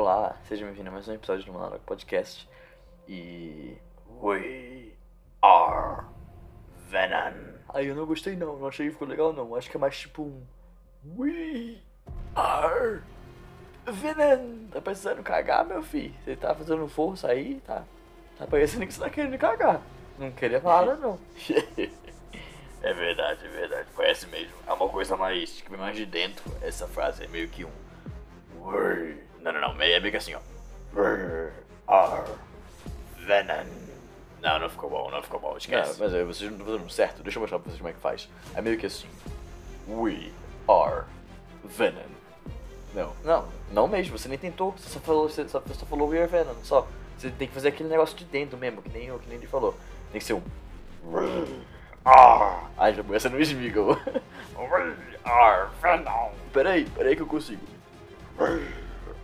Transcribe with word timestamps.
Olá, 0.00 0.36
seja 0.44 0.64
bem-vindo 0.64 0.90
a 0.90 0.92
mais 0.92 1.08
um 1.08 1.14
episódio 1.14 1.44
do 1.44 1.52
Monarch 1.52 1.80
Podcast. 1.84 2.48
E. 3.08 3.76
We 4.22 4.92
are 5.42 6.04
Venom. 6.88 7.34
Aí 7.68 7.88
eu 7.88 7.96
não 7.96 8.06
gostei 8.06 8.36
não, 8.36 8.56
não 8.56 8.68
achei 8.68 8.86
que 8.86 8.92
ficou 8.92 9.08
legal 9.08 9.32
não. 9.32 9.56
Acho 9.56 9.68
que 9.68 9.76
é 9.76 9.80
mais 9.80 9.98
tipo 9.98 10.22
um. 10.22 10.46
We 11.18 11.78
are 12.36 13.02
Venom. 13.86 14.68
Tá 14.70 14.80
precisando 14.80 15.20
cagar, 15.24 15.66
meu 15.66 15.82
filho? 15.82 16.14
Você 16.24 16.36
tá 16.36 16.54
fazendo 16.54 16.86
força 16.86 17.26
aí? 17.26 17.60
Tá, 17.66 17.82
tá 18.38 18.46
parecendo 18.46 18.86
que 18.86 18.94
você 18.94 19.00
tá 19.00 19.10
querendo 19.10 19.36
cagar. 19.36 19.82
Não 20.16 20.30
queria 20.30 20.60
falar 20.60 20.96
não. 20.96 21.18
é 22.84 22.92
verdade, 22.92 23.44
é 23.44 23.48
verdade. 23.48 23.88
Parece 23.96 24.28
mesmo. 24.28 24.54
É 24.64 24.72
uma 24.72 24.88
coisa 24.88 25.16
mais, 25.16 25.60
que 25.60 25.68
vem 25.68 25.80
mais 25.80 25.96
de 25.96 26.06
dentro. 26.06 26.44
Essa 26.62 26.86
frase 26.86 27.24
é 27.24 27.26
meio 27.26 27.48
que 27.48 27.64
um. 27.64 27.72
We 28.60 29.27
não, 29.42 29.52
não, 29.52 29.60
não. 29.60 29.82
É 29.82 30.00
meio 30.00 30.10
que 30.10 30.16
assim, 30.16 30.34
ó. 30.34 30.40
We 30.94 31.52
are 31.86 32.24
Venom. 33.26 33.66
Não, 34.40 34.58
não 34.60 34.68
ficou 34.70 34.88
bom, 34.88 35.10
não 35.10 35.22
ficou 35.22 35.40
bom, 35.40 35.56
esquece. 35.56 36.00
Não, 36.00 36.08
mas 36.08 36.26
vocês 36.26 36.50
não 36.50 36.58
estão 36.58 36.66
fazendo 36.66 36.90
certo. 36.90 37.22
Deixa 37.22 37.38
eu 37.38 37.40
mostrar 37.40 37.58
pra 37.58 37.70
vocês 37.70 37.78
como 37.78 37.90
é 37.90 37.92
que 37.92 38.00
faz. 38.00 38.28
É 38.54 38.62
meio 38.62 38.78
que 38.78 38.86
assim. 38.86 39.08
We 39.88 40.30
are 40.68 41.04
Venom. 41.64 42.18
Não, 42.94 43.12
não, 43.24 43.48
não 43.72 43.88
mesmo. 43.88 44.16
Você 44.16 44.28
nem 44.28 44.38
tentou. 44.38 44.72
Você 44.72 44.88
só 44.88 45.00
falou, 45.00 45.28
você 45.28 45.48
só, 45.48 45.60
só 45.60 45.86
falou 45.86 46.08
We 46.08 46.20
are 46.20 46.30
Venom. 46.30 46.54
Só. 46.62 46.86
Você 47.16 47.30
tem 47.30 47.48
que 47.48 47.54
fazer 47.54 47.68
aquele 47.68 47.88
negócio 47.88 48.16
de 48.16 48.24
dentro 48.24 48.56
mesmo, 48.56 48.80
que 48.80 48.90
nem, 48.90 49.06
que 49.18 49.28
nem 49.28 49.38
ele 49.38 49.46
falou. 49.46 49.76
Tem 50.12 50.20
que 50.20 50.24
ser 50.24 50.34
um. 50.34 50.42
Ah! 52.04 52.68
Ai, 52.78 52.94
já 52.94 53.02
você 53.02 53.28
não 53.28 53.40
esmiga. 53.40 53.82
We 53.82 53.96
are 55.24 55.68
Venom. 55.82 56.30
Peraí, 56.52 56.84
peraí 56.90 57.16
que 57.16 57.22
eu 57.22 57.26
consigo. 57.26 57.60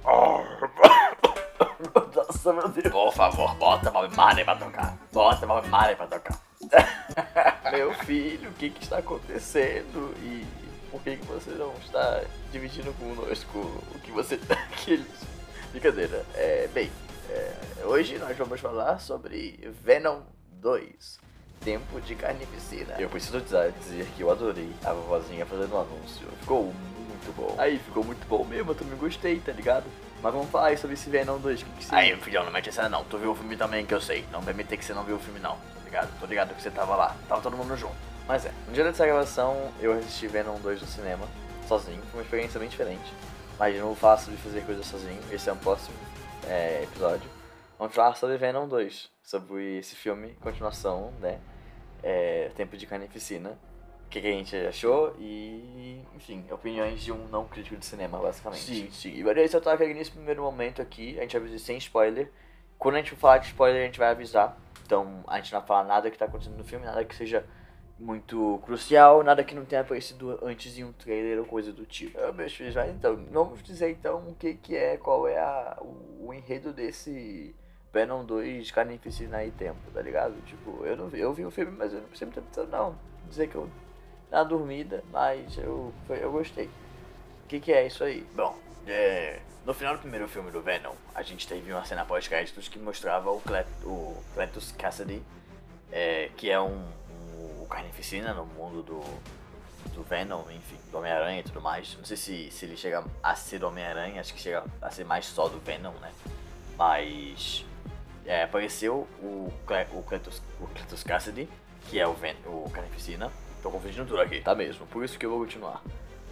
Nossa, 2.14 2.52
meu 2.52 2.68
Deus. 2.68 2.92
Por 2.92 3.12
favor, 3.12 3.54
bota 3.54 3.90
Bob 3.90 4.14
Marley 4.14 4.44
pra 4.44 4.56
tocar. 4.56 4.98
Bota 5.12 5.46
Bob 5.46 5.66
Marley 5.68 5.96
pra 5.96 6.06
tocar. 6.06 6.38
meu 7.72 7.92
filho, 8.04 8.50
o 8.50 8.54
que 8.54 8.70
que 8.70 8.82
está 8.82 8.98
acontecendo? 8.98 10.14
E 10.22 10.46
por 10.90 11.02
que 11.02 11.16
que 11.16 11.26
você 11.26 11.50
não 11.52 11.72
está 11.74 12.22
dividindo 12.52 12.92
conosco 12.94 13.58
o 13.58 13.98
que 14.00 14.12
você... 14.12 14.38
Aqueles... 14.48 15.06
Brincadeira. 15.72 16.24
É, 16.34 16.68
bem, 16.72 16.90
é, 17.30 17.84
hoje 17.84 18.18
nós 18.18 18.36
vamos 18.36 18.60
falar 18.60 19.00
sobre 19.00 19.58
Venom 19.82 20.20
2. 20.60 21.18
Tempo 21.60 22.00
de 22.00 22.14
carnificina. 22.14 22.94
Eu 22.98 23.08
preciso 23.08 23.40
dizer 23.40 24.06
que 24.16 24.22
eu 24.22 24.30
adorei 24.30 24.70
a 24.84 24.92
vovozinha 24.92 25.46
fazendo 25.46 25.72
o 25.72 25.76
um 25.76 25.80
anúncio. 25.80 26.26
Ficou 26.40 26.64
muito 26.64 27.32
bom. 27.36 27.54
Aí, 27.58 27.78
ficou 27.78 28.04
muito 28.04 28.26
bom 28.26 28.44
mesmo, 28.44 28.72
eu 28.72 28.74
também 28.74 28.98
gostei, 28.98 29.40
tá 29.40 29.52
ligado? 29.52 29.84
Mas 30.22 30.32
vamos 30.32 30.50
falar 30.50 30.68
aí 30.68 30.76
sobre 30.76 30.94
esse 30.94 31.08
Venom 31.10 31.38
2, 31.38 31.62
o 31.62 31.64
que, 31.64 31.70
que 31.72 31.84
você... 31.84 31.94
Aí, 31.94 32.16
filhão, 32.16 32.44
não 32.44 32.52
mete 32.52 32.68
essa 32.68 32.88
não, 32.88 33.04
tu 33.04 33.18
viu 33.18 33.32
o 33.32 33.34
filme 33.34 33.56
também 33.56 33.84
que 33.84 33.94
eu 33.94 34.00
sei. 34.00 34.24
Não 34.32 34.40
vai 34.40 34.54
meter 34.54 34.76
que 34.76 34.84
você 34.84 34.94
não 34.94 35.04
viu 35.04 35.16
o 35.16 35.18
filme 35.18 35.38
não, 35.38 35.52
tá 35.52 35.84
ligado? 35.84 36.20
Tô 36.20 36.26
ligado 36.26 36.54
que 36.54 36.62
você 36.62 36.70
tava 36.70 36.96
lá, 36.96 37.16
tava 37.28 37.42
todo 37.42 37.56
mundo 37.56 37.76
junto. 37.76 37.94
Mas 38.26 38.46
é, 38.46 38.52
no 38.66 38.72
dia 38.72 38.84
dessa 38.84 39.04
gravação 39.04 39.70
eu 39.80 39.92
assisti 39.92 40.26
Venom 40.26 40.58
2 40.60 40.80
no 40.80 40.86
cinema, 40.86 41.26
sozinho, 41.68 42.00
foi 42.10 42.20
uma 42.20 42.24
experiência 42.24 42.58
bem 42.58 42.68
diferente. 42.68 43.12
Mas 43.58 43.78
não 43.78 43.94
faço 43.94 44.30
de 44.30 44.36
fazer 44.38 44.62
coisas 44.62 44.86
sozinho, 44.86 45.20
esse 45.30 45.48
é 45.48 45.52
um 45.52 45.56
próximo 45.56 45.96
é, 46.48 46.84
episódio. 46.84 47.28
Vamos 47.78 47.94
falar 47.94 48.14
sobre 48.16 48.36
Venom 48.38 48.66
2, 48.66 49.10
sobre 49.24 49.78
esse 49.78 49.96
filme, 49.96 50.34
continuação, 50.40 51.12
né? 51.20 51.40
É, 52.02 52.50
Tempo 52.54 52.76
de 52.76 52.86
Carnificina 52.86 53.58
que, 54.14 54.20
que 54.20 54.28
a 54.28 54.30
gente 54.30 54.56
achou 54.56 55.14
e, 55.18 56.00
enfim, 56.14 56.44
opiniões 56.50 57.02
de 57.02 57.10
um 57.10 57.26
não 57.28 57.46
crítico 57.46 57.76
de 57.76 57.84
cinema, 57.84 58.18
basicamente. 58.18 58.62
Sim, 58.62 58.88
sim. 58.90 59.10
E 59.10 59.20
eu 59.20 59.60
tava 59.60 59.84
nesse 59.86 60.12
primeiro 60.12 60.42
momento 60.42 60.80
aqui, 60.80 61.18
a 61.18 61.22
gente 61.22 61.36
avisa 61.36 61.58
sem 61.58 61.76
spoiler. 61.78 62.30
Quando 62.78 62.94
a 62.94 62.98
gente 62.98 63.14
falar 63.16 63.38
de 63.38 63.48
spoiler, 63.48 63.82
a 63.82 63.86
gente 63.86 63.98
vai 63.98 64.10
avisar. 64.10 64.56
Então, 64.86 65.24
a 65.26 65.36
gente 65.36 65.52
não 65.52 65.60
vai 65.60 65.66
falar 65.66 65.84
nada 65.84 66.10
que 66.10 66.18
tá 66.18 66.26
acontecendo 66.26 66.56
no 66.56 66.64
filme, 66.64 66.84
nada 66.84 67.04
que 67.04 67.14
seja 67.14 67.44
muito 67.98 68.60
crucial, 68.64 69.22
nada 69.22 69.42
que 69.42 69.54
não 69.54 69.64
tenha 69.64 69.80
aparecido 69.80 70.38
antes 70.42 70.76
em 70.78 70.84
um 70.84 70.92
trailer 70.92 71.38
ou 71.38 71.44
coisa 71.44 71.72
do 71.72 71.86
tipo. 71.86 72.18
Ah, 72.20 72.32
meus 72.32 72.54
filhos, 72.54 72.74
vai 72.74 72.90
então, 72.90 73.16
vamos 73.30 73.62
dizer 73.62 73.90
então 73.90 74.28
o 74.28 74.34
que 74.34 74.54
que 74.54 74.76
é, 74.76 74.96
qual 74.96 75.26
é 75.26 75.38
a, 75.38 75.78
o, 75.80 76.26
o 76.26 76.34
enredo 76.34 76.72
desse 76.72 77.54
Venom 77.94 78.24
2 78.24 78.72
Carnificina 78.72 79.36
aí 79.36 79.52
tempo, 79.52 79.78
tá 79.94 80.02
ligado? 80.02 80.34
Tipo, 80.44 80.84
eu 80.84 80.96
não 80.96 81.08
vi, 81.08 81.20
eu 81.20 81.32
vi 81.32 81.46
o 81.46 81.50
filme, 81.50 81.70
mas 81.70 81.92
eu 81.92 82.00
não 82.00 82.08
preciso 82.08 82.32
muito 82.32 82.66
não 82.70 82.96
dizer 83.28 83.48
que 83.48 83.54
eu 83.54 83.70
na 84.32 84.42
dormida, 84.42 85.04
mas 85.12 85.56
eu, 85.56 85.94
eu 86.08 86.32
gostei. 86.32 86.66
O 87.44 87.46
que, 87.46 87.60
que 87.60 87.72
é 87.72 87.86
isso 87.86 88.02
aí? 88.02 88.26
Bom, 88.34 88.58
é, 88.84 89.38
no 89.64 89.72
final 89.72 89.94
do 89.94 90.00
primeiro 90.00 90.26
filme 90.26 90.50
do 90.50 90.60
Venom, 90.60 90.92
a 91.14 91.22
gente 91.22 91.46
teve 91.46 91.72
uma 91.72 91.84
cena 91.84 92.04
pós-créditos 92.04 92.66
que 92.66 92.80
mostrava 92.80 93.30
o, 93.30 93.40
o 93.84 94.24
Cletus 94.34 94.72
Cassidy, 94.72 95.22
é, 95.92 96.30
que 96.36 96.50
é 96.50 96.60
um, 96.60 96.84
um, 97.38 97.62
um 97.62 97.66
carnificina 97.66 98.34
no 98.34 98.44
mundo 98.44 98.82
do, 98.82 99.00
do 99.94 100.02
Venom, 100.02 100.42
enfim, 100.50 100.78
do 100.90 100.98
Homem-Aranha 100.98 101.38
e 101.38 101.44
tudo 101.44 101.60
mais. 101.60 101.96
Não 101.96 102.04
sei 102.04 102.16
se, 102.16 102.50
se 102.50 102.64
ele 102.64 102.76
chega 102.76 103.04
a 103.22 103.36
ser 103.36 103.60
do 103.60 103.68
Homem-Aranha, 103.68 104.20
acho 104.20 104.34
que 104.34 104.40
chega 104.40 104.64
a 104.82 104.90
ser 104.90 105.04
mais 105.04 105.26
só 105.26 105.46
do 105.46 105.60
Venom, 105.60 105.92
né? 106.00 106.10
Mas 106.76 107.64
é, 108.26 108.42
apareceu 108.42 109.06
o, 109.22 109.52
o, 109.92 110.02
Cletus, 110.02 110.42
o 110.60 111.04
Cassidy, 111.04 111.48
que 111.88 111.98
é 111.98 112.06
o, 112.06 112.12
Ven, 112.14 112.36
o 112.46 112.68
Carnificina, 112.70 113.30
Tô 113.64 113.70
confundindo 113.70 114.04
tudo 114.04 114.20
aqui. 114.20 114.42
Tá 114.42 114.54
mesmo, 114.54 114.86
por 114.88 115.02
isso 115.02 115.18
que 115.18 115.24
eu 115.24 115.30
vou 115.30 115.38
continuar. 115.38 115.82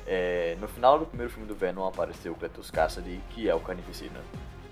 É, 0.07 0.55
no 0.61 0.69
final 0.69 0.99
do 0.99 1.07
primeiro 1.07 1.33
filme 1.33 1.49
do 1.49 1.55
Venom 1.55 1.87
apareceu 1.87 2.33
o 2.33 2.35
Cletus 2.35 2.71
Cassidy, 2.71 3.23
que 3.31 3.49
é 3.49 3.55
o 3.55 3.61
Carnificina. 3.61 4.21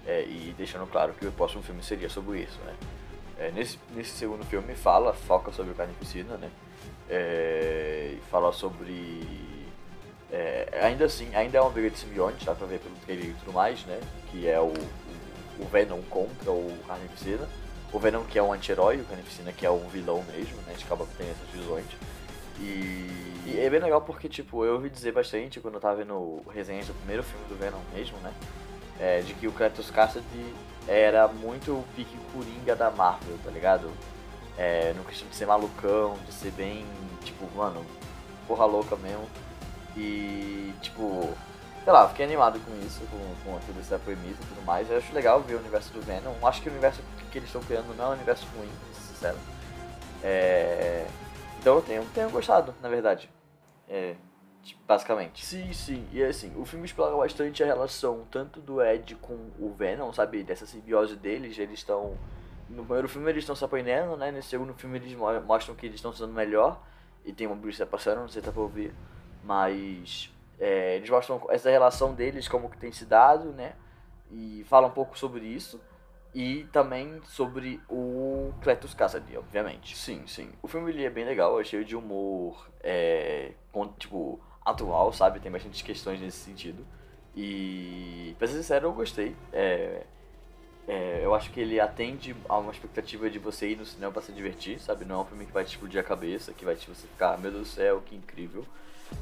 É, 0.06 0.24
e 0.24 0.54
deixando 0.58 0.86
claro 0.86 1.14
que 1.14 1.26
o 1.26 1.32
próximo 1.32 1.62
filme 1.62 1.82
seria 1.82 2.10
sobre 2.10 2.42
isso, 2.42 2.58
né? 2.66 2.74
É, 3.38 3.50
nesse, 3.50 3.78
nesse 3.94 4.10
segundo 4.10 4.44
filme 4.44 4.74
fala, 4.74 5.14
foca 5.14 5.50
sobre 5.52 5.72
o 5.72 5.74
Carnificina, 5.74 6.36
né? 6.36 6.50
É, 7.08 8.16
fala 8.30 8.52
sobre... 8.52 9.26
É, 10.30 10.80
ainda 10.82 11.06
assim, 11.06 11.34
ainda 11.34 11.56
é 11.56 11.60
uma 11.62 11.70
briga 11.70 11.88
de 11.88 11.98
simbionte, 11.98 12.44
dá 12.44 12.54
pra 12.54 12.66
ver 12.66 12.78
pelo 12.80 12.94
trailer 12.96 13.30
e 13.30 13.32
tudo 13.42 13.54
mais, 13.54 13.86
né? 13.86 13.98
Que 14.30 14.46
é 14.46 14.60
o, 14.60 14.74
o, 15.60 15.66
Venom 15.66 16.00
contra 16.08 16.50
o 16.50 16.76
Carnificina. 16.86 17.48
O 17.92 17.98
Venom 17.98 18.24
que 18.24 18.38
é 18.38 18.42
um 18.42 18.52
anti-herói, 18.52 19.00
o 19.00 19.04
Carnificina 19.04 19.52
que 19.52 19.66
é 19.66 19.70
um 19.70 19.88
vilão 19.88 20.24
mesmo, 20.32 20.56
né? 20.58 20.68
A 20.68 20.70
gente 20.72 20.84
acaba 20.84 21.06
tendo 21.16 21.30
essas 21.30 21.48
visões. 21.52 21.86
E, 22.58 23.42
e, 23.46 23.56
é 23.58 23.70
bem 23.70 23.80
legal 23.80 24.02
porque, 24.02 24.28
tipo, 24.28 24.64
eu 24.64 24.74
ouvi 24.74 24.90
dizer 24.90 25.12
bastante 25.12 25.60
quando 25.60 25.74
eu 25.74 25.80
tava 25.80 25.96
vendo 25.96 26.42
resenhas 26.52 26.86
do 26.86 26.94
primeiro 26.94 27.22
filme 27.22 27.44
do 27.48 27.56
Venom 27.56 27.80
mesmo, 27.92 28.18
né? 28.18 28.32
É, 28.98 29.20
de 29.22 29.32
que 29.32 29.48
o 29.48 29.52
Kratos 29.52 29.90
Cassidy 29.90 30.54
era 30.86 31.26
muito 31.26 31.72
o 31.72 31.84
pique 31.96 32.16
coringa 32.34 32.76
da 32.76 32.90
Marvel, 32.90 33.38
tá 33.42 33.50
ligado? 33.50 33.90
É, 34.58 34.92
no 34.94 35.04
questão 35.04 35.26
de 35.28 35.34
ser 35.34 35.46
malucão, 35.46 36.18
de 36.26 36.32
ser 36.32 36.50
bem, 36.50 36.84
tipo, 37.24 37.48
mano, 37.56 37.84
porra 38.46 38.66
louca 38.66 38.94
mesmo. 38.96 39.26
E, 39.96 40.74
tipo, 40.82 41.34
sei 41.90 41.92
lá, 41.92 42.08
fiquei 42.08 42.24
animado 42.24 42.60
com 42.60 42.86
isso, 42.86 43.00
com, 43.10 43.18
com 43.50 43.58
toda 43.66 43.80
essa 43.80 43.98
premissa 43.98 44.40
e 44.40 44.46
tudo 44.46 44.64
mais. 44.64 44.88
Eu 44.88 44.98
acho 44.98 45.12
legal 45.12 45.40
ver 45.40 45.56
o 45.56 45.58
universo 45.58 45.92
do 45.92 46.00
Venom. 46.00 46.32
Acho 46.40 46.62
que 46.62 46.68
o 46.68 46.72
universo 46.72 47.02
que 47.32 47.38
eles 47.38 47.48
estão 47.48 47.60
criando 47.62 47.92
não 47.96 48.04
é 48.04 48.08
um 48.10 48.12
universo 48.12 48.46
ruim, 48.56 48.68
sincero. 48.92 49.36
É, 50.22 51.04
então 51.58 51.74
eu 51.74 51.82
tenho, 51.82 52.04
tenho 52.14 52.30
gostado, 52.30 52.72
na 52.80 52.88
verdade. 52.88 53.28
É, 53.88 54.14
tipo, 54.62 54.80
basicamente. 54.86 55.44
Sim, 55.44 55.72
sim. 55.72 56.06
E 56.12 56.22
assim, 56.22 56.52
o 56.56 56.64
filme 56.64 56.86
explora 56.86 57.16
bastante 57.16 57.60
a 57.60 57.66
relação 57.66 58.24
tanto 58.30 58.60
do 58.60 58.80
Ed 58.80 59.16
com 59.16 59.34
o 59.58 59.74
Venom, 59.76 60.12
sabe? 60.12 60.44
Dessa 60.44 60.66
simbiose 60.66 61.16
deles. 61.16 61.58
Eles 61.58 61.80
estão. 61.80 62.16
No 62.68 62.84
primeiro 62.84 63.08
filme 63.08 63.28
eles 63.28 63.42
estão 63.42 63.56
se 63.56 63.64
apanhando, 63.64 64.16
né? 64.16 64.30
Nesse 64.30 64.50
segundo 64.50 64.72
filme 64.74 64.96
eles 64.96 65.12
mostram 65.44 65.74
que 65.74 65.86
eles 65.86 65.96
estão 65.96 66.12
sendo 66.12 66.32
melhor. 66.32 66.80
E 67.24 67.32
tem 67.32 67.48
uma 67.48 67.56
bruxa 67.56 67.84
passando, 67.84 68.20
não 68.20 68.28
sei 68.28 68.40
se 68.40 68.46
tá 68.46 68.52
pra 68.52 68.62
ouvir. 68.62 68.94
Mas. 69.42 70.30
É, 70.60 70.96
eles 70.96 71.08
mostram 71.08 71.40
essa 71.48 71.70
relação 71.70 72.14
deles, 72.14 72.46
como 72.46 72.68
que 72.70 72.76
tem 72.76 72.92
se 72.92 73.06
dado, 73.06 73.52
né? 73.52 73.72
E 74.30 74.64
falam 74.68 74.90
um 74.90 74.92
pouco 74.92 75.18
sobre 75.18 75.46
isso. 75.46 75.80
E 76.32 76.64
também 76.72 77.20
sobre 77.24 77.80
o 77.88 78.52
Cletus 78.62 78.94
Cassidy, 78.94 79.36
obviamente. 79.36 79.96
Sim, 79.96 80.26
sim. 80.28 80.50
O 80.62 80.68
filme 80.68 80.92
ele 80.92 81.04
é 81.04 81.10
bem 81.10 81.24
legal, 81.24 81.60
é 81.60 81.64
cheio 81.64 81.84
de 81.84 81.96
humor, 81.96 82.70
é, 82.84 83.52
tipo, 83.98 84.38
atual, 84.64 85.12
sabe? 85.12 85.40
Tem 85.40 85.50
bastante 85.50 85.82
questões 85.82 86.20
nesse 86.20 86.38
sentido. 86.38 86.86
E, 87.34 88.36
pra 88.38 88.46
ser 88.46 88.54
sincero, 88.58 88.88
eu 88.88 88.92
gostei. 88.92 89.34
É, 89.52 90.04
é, 90.86 91.20
eu 91.24 91.34
acho 91.34 91.50
que 91.50 91.60
ele 91.60 91.80
atende 91.80 92.34
a 92.48 92.58
uma 92.58 92.72
expectativa 92.72 93.28
de 93.30 93.38
você 93.38 93.70
ir 93.70 93.76
no 93.76 93.86
cinema 93.86 94.12
pra 94.12 94.22
se 94.22 94.32
divertir, 94.32 94.80
sabe? 94.80 95.04
Não 95.04 95.16
é 95.16 95.22
um 95.22 95.24
filme 95.24 95.46
que 95.46 95.52
vai 95.52 95.64
te 95.64 95.68
explodir 95.68 96.00
a 96.00 96.04
cabeça, 96.04 96.52
que 96.52 96.64
vai 96.64 96.76
te 96.76 96.88
você 96.88 97.06
ficar, 97.06 97.38
meu 97.38 97.50
Deus 97.50 97.68
do 97.68 97.72
céu, 97.72 98.02
que 98.04 98.14
incrível. 98.14 98.64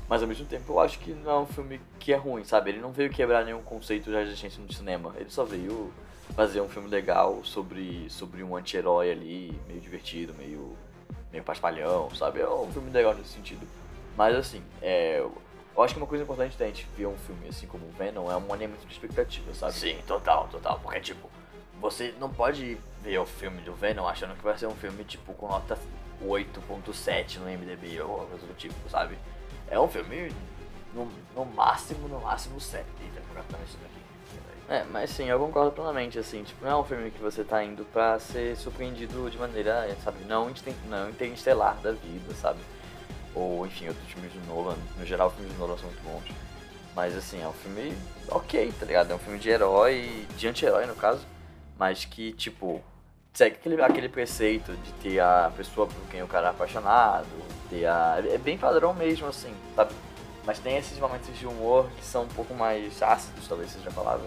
Mas 0.09 0.23
ao 0.23 0.29
mesmo 0.29 0.47
tempo 0.47 0.73
eu 0.73 0.81
acho 0.81 0.99
que 0.99 1.13
não 1.13 1.31
é 1.31 1.39
um 1.39 1.47
filme 1.47 1.81
que 1.99 2.13
é 2.13 2.17
ruim, 2.17 2.45
sabe? 2.45 2.71
Ele 2.71 2.81
não 2.81 2.93
veio 2.93 3.11
quebrar 3.11 3.45
nenhum 3.45 3.63
conceito 3.63 4.11
de 4.11 4.17
existência 4.17 4.63
no 4.63 4.73
cinema. 4.73 5.15
Ele 5.17 5.31
só 5.31 5.45
veio 5.45 5.93
fazer 6.35 6.61
um 6.61 6.69
filme 6.69 6.89
legal 6.89 7.41
sobre, 7.45 8.09
sobre 8.11 8.43
um 8.43 8.57
anti-herói 8.57 9.11
ali, 9.11 9.61
meio 9.67 9.81
divertido, 9.81 10.35
meio, 10.35 10.77
meio 11.33 11.45
paspalhão, 11.45 12.11
sabe? 12.15 12.41
É 12.41 12.49
um 12.49 12.71
filme 12.73 12.91
legal 12.91 13.15
nesse 13.15 13.31
sentido. 13.31 13.67
Mas 14.17 14.35
assim, 14.35 14.63
é, 14.83 15.25
Eu 15.77 15.83
acho 15.85 15.95
que 15.95 16.01
uma 16.01 16.07
coisa 16.09 16.25
importante 16.25 16.59
da 16.59 16.67
gente 16.67 16.87
ver 16.97 17.07
um 17.07 17.17
filme 17.19 17.49
assim 17.49 17.67
como 17.67 17.87
Venom 17.97 18.29
é 18.31 18.37
um 18.37 18.53
alinhamento 18.53 18.85
de 18.87 18.93
expectativa, 18.93 19.55
sabe? 19.55 19.75
Sim, 19.75 19.97
total, 20.07 20.49
total. 20.51 20.81
Porque, 20.83 21.01
tipo, 21.01 21.31
Você 21.81 22.13
não 22.19 22.29
pode 22.29 22.77
ver 23.01 23.19
o 23.19 23.25
filme 23.27 23.61
do 23.63 23.73
Venom 23.73 24.07
achando 24.09 24.35
que 24.35 24.43
vai 24.43 24.59
ser 24.59 24.67
um 24.67 24.75
filme, 24.75 25.05
tipo, 25.05 25.33
com 25.35 25.47
nota 25.47 25.79
8.7 26.21 27.39
no 27.39 27.47
MDB 27.47 28.01
ou 28.01 28.27
coisa 28.27 28.45
do 28.47 28.55
tipo, 28.55 28.75
sabe? 28.91 29.17
É 29.71 29.79
um 29.79 29.89
filme 29.89 30.33
no, 30.95 31.09
no 31.35 31.45
máximo, 31.45 32.09
no 32.09 32.21
máximo 32.21 32.61
7. 32.61 32.85
Eita, 33.01 33.21
vou 33.27 33.37
captar 33.37 33.61
isso 33.63 33.77
daqui. 33.83 33.99
É, 34.69 34.85
mas 34.85 35.11
sim, 35.11 35.25
eu 35.25 35.39
concordo 35.39 35.73
plenamente, 35.73 36.19
assim, 36.19 36.43
tipo, 36.43 36.63
não 36.63 36.71
é 36.71 36.77
um 36.77 36.85
filme 36.85 37.11
que 37.11 37.23
você 37.23 37.43
tá 37.43 37.65
indo 37.65 37.87
pra 37.87 38.19
ser 38.19 38.55
surpreendido 38.55 39.31
de 39.31 39.39
maneira, 39.39 39.97
sabe, 40.05 40.19
não, 40.27 40.53
não 40.87 41.09
interestelar 41.09 41.77
da 41.77 41.93
vida, 41.93 42.35
sabe? 42.35 42.59
Ou, 43.35 43.67
enfim, 43.67 43.89
outros 43.89 44.07
filmes 44.11 44.31
do 44.31 44.47
Nolan, 44.47 44.77
no 44.99 45.07
geral, 45.07 45.31
filmes 45.31 45.55
do 45.55 45.59
Nolan 45.59 45.79
são 45.79 45.89
muito 45.89 46.03
bons. 46.03 46.35
Mas, 46.95 47.17
assim, 47.17 47.41
é 47.41 47.49
um 47.49 47.53
filme 47.53 47.97
ok, 48.29 48.71
tá 48.79 48.85
ligado? 48.85 49.11
É 49.11 49.15
um 49.15 49.19
filme 49.19 49.39
de 49.39 49.49
herói, 49.49 50.27
de 50.37 50.49
anti-herói, 50.49 50.85
no 50.85 50.95
caso, 50.95 51.25
mas 51.79 52.05
que, 52.05 52.33
tipo, 52.33 52.83
segue 53.33 53.57
aquele, 53.57 53.83
aquele 53.83 54.09
preceito 54.09 54.73
de 54.73 54.93
ter 54.95 55.21
a 55.21 55.53
pessoa 55.57 55.87
por 55.87 56.09
quem 56.11 56.23
o 56.23 56.27
cara 56.27 56.49
é 56.49 56.51
apaixonado, 56.51 57.27
ter 57.71 57.87
a... 57.87 58.23
É 58.29 58.39
bem 58.39 58.59
padrão 58.59 58.93
mesmo, 58.95 59.27
assim, 59.27 59.55
sabe? 59.75 59.95
Mas 60.45 60.59
tem 60.59 60.77
esses 60.77 60.99
momentos 60.99 61.37
de 61.39 61.47
humor 61.47 61.89
que 61.97 62.05
são 62.05 62.23
um 62.23 62.29
pouco 62.29 62.55
mais 62.55 63.03
ácidos, 63.03 63.47
talvez 63.47 63.71
seja 63.71 63.91
a 63.91 63.93
palavra. 63.93 64.27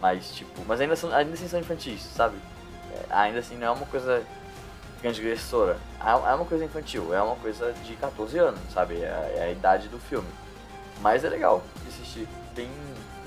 Mas, 0.00 0.34
tipo, 0.34 0.62
mas 0.66 0.80
ainda, 0.80 0.96
são, 0.96 1.14
ainda 1.14 1.32
assim 1.32 1.48
são 1.48 1.60
infantis, 1.60 2.02
sabe? 2.02 2.36
É, 2.92 3.06
ainda 3.08 3.38
assim 3.38 3.56
não 3.56 3.68
é 3.68 3.70
uma 3.70 3.86
coisa 3.86 4.24
transgressora. 5.00 5.78
É 6.00 6.10
é 6.10 6.34
uma 6.34 6.44
coisa 6.44 6.64
infantil, 6.64 7.14
é 7.14 7.22
uma 7.22 7.36
coisa 7.36 7.72
de 7.84 7.94
14 7.96 8.38
anos, 8.38 8.60
sabe? 8.72 8.96
É, 8.96 9.34
é 9.36 9.42
a 9.44 9.52
idade 9.52 9.88
do 9.88 9.98
filme. 9.98 10.28
Mas 11.00 11.24
é 11.24 11.28
legal 11.28 11.62
de 11.82 11.88
assistir. 11.88 12.28
Bem. 12.54 12.70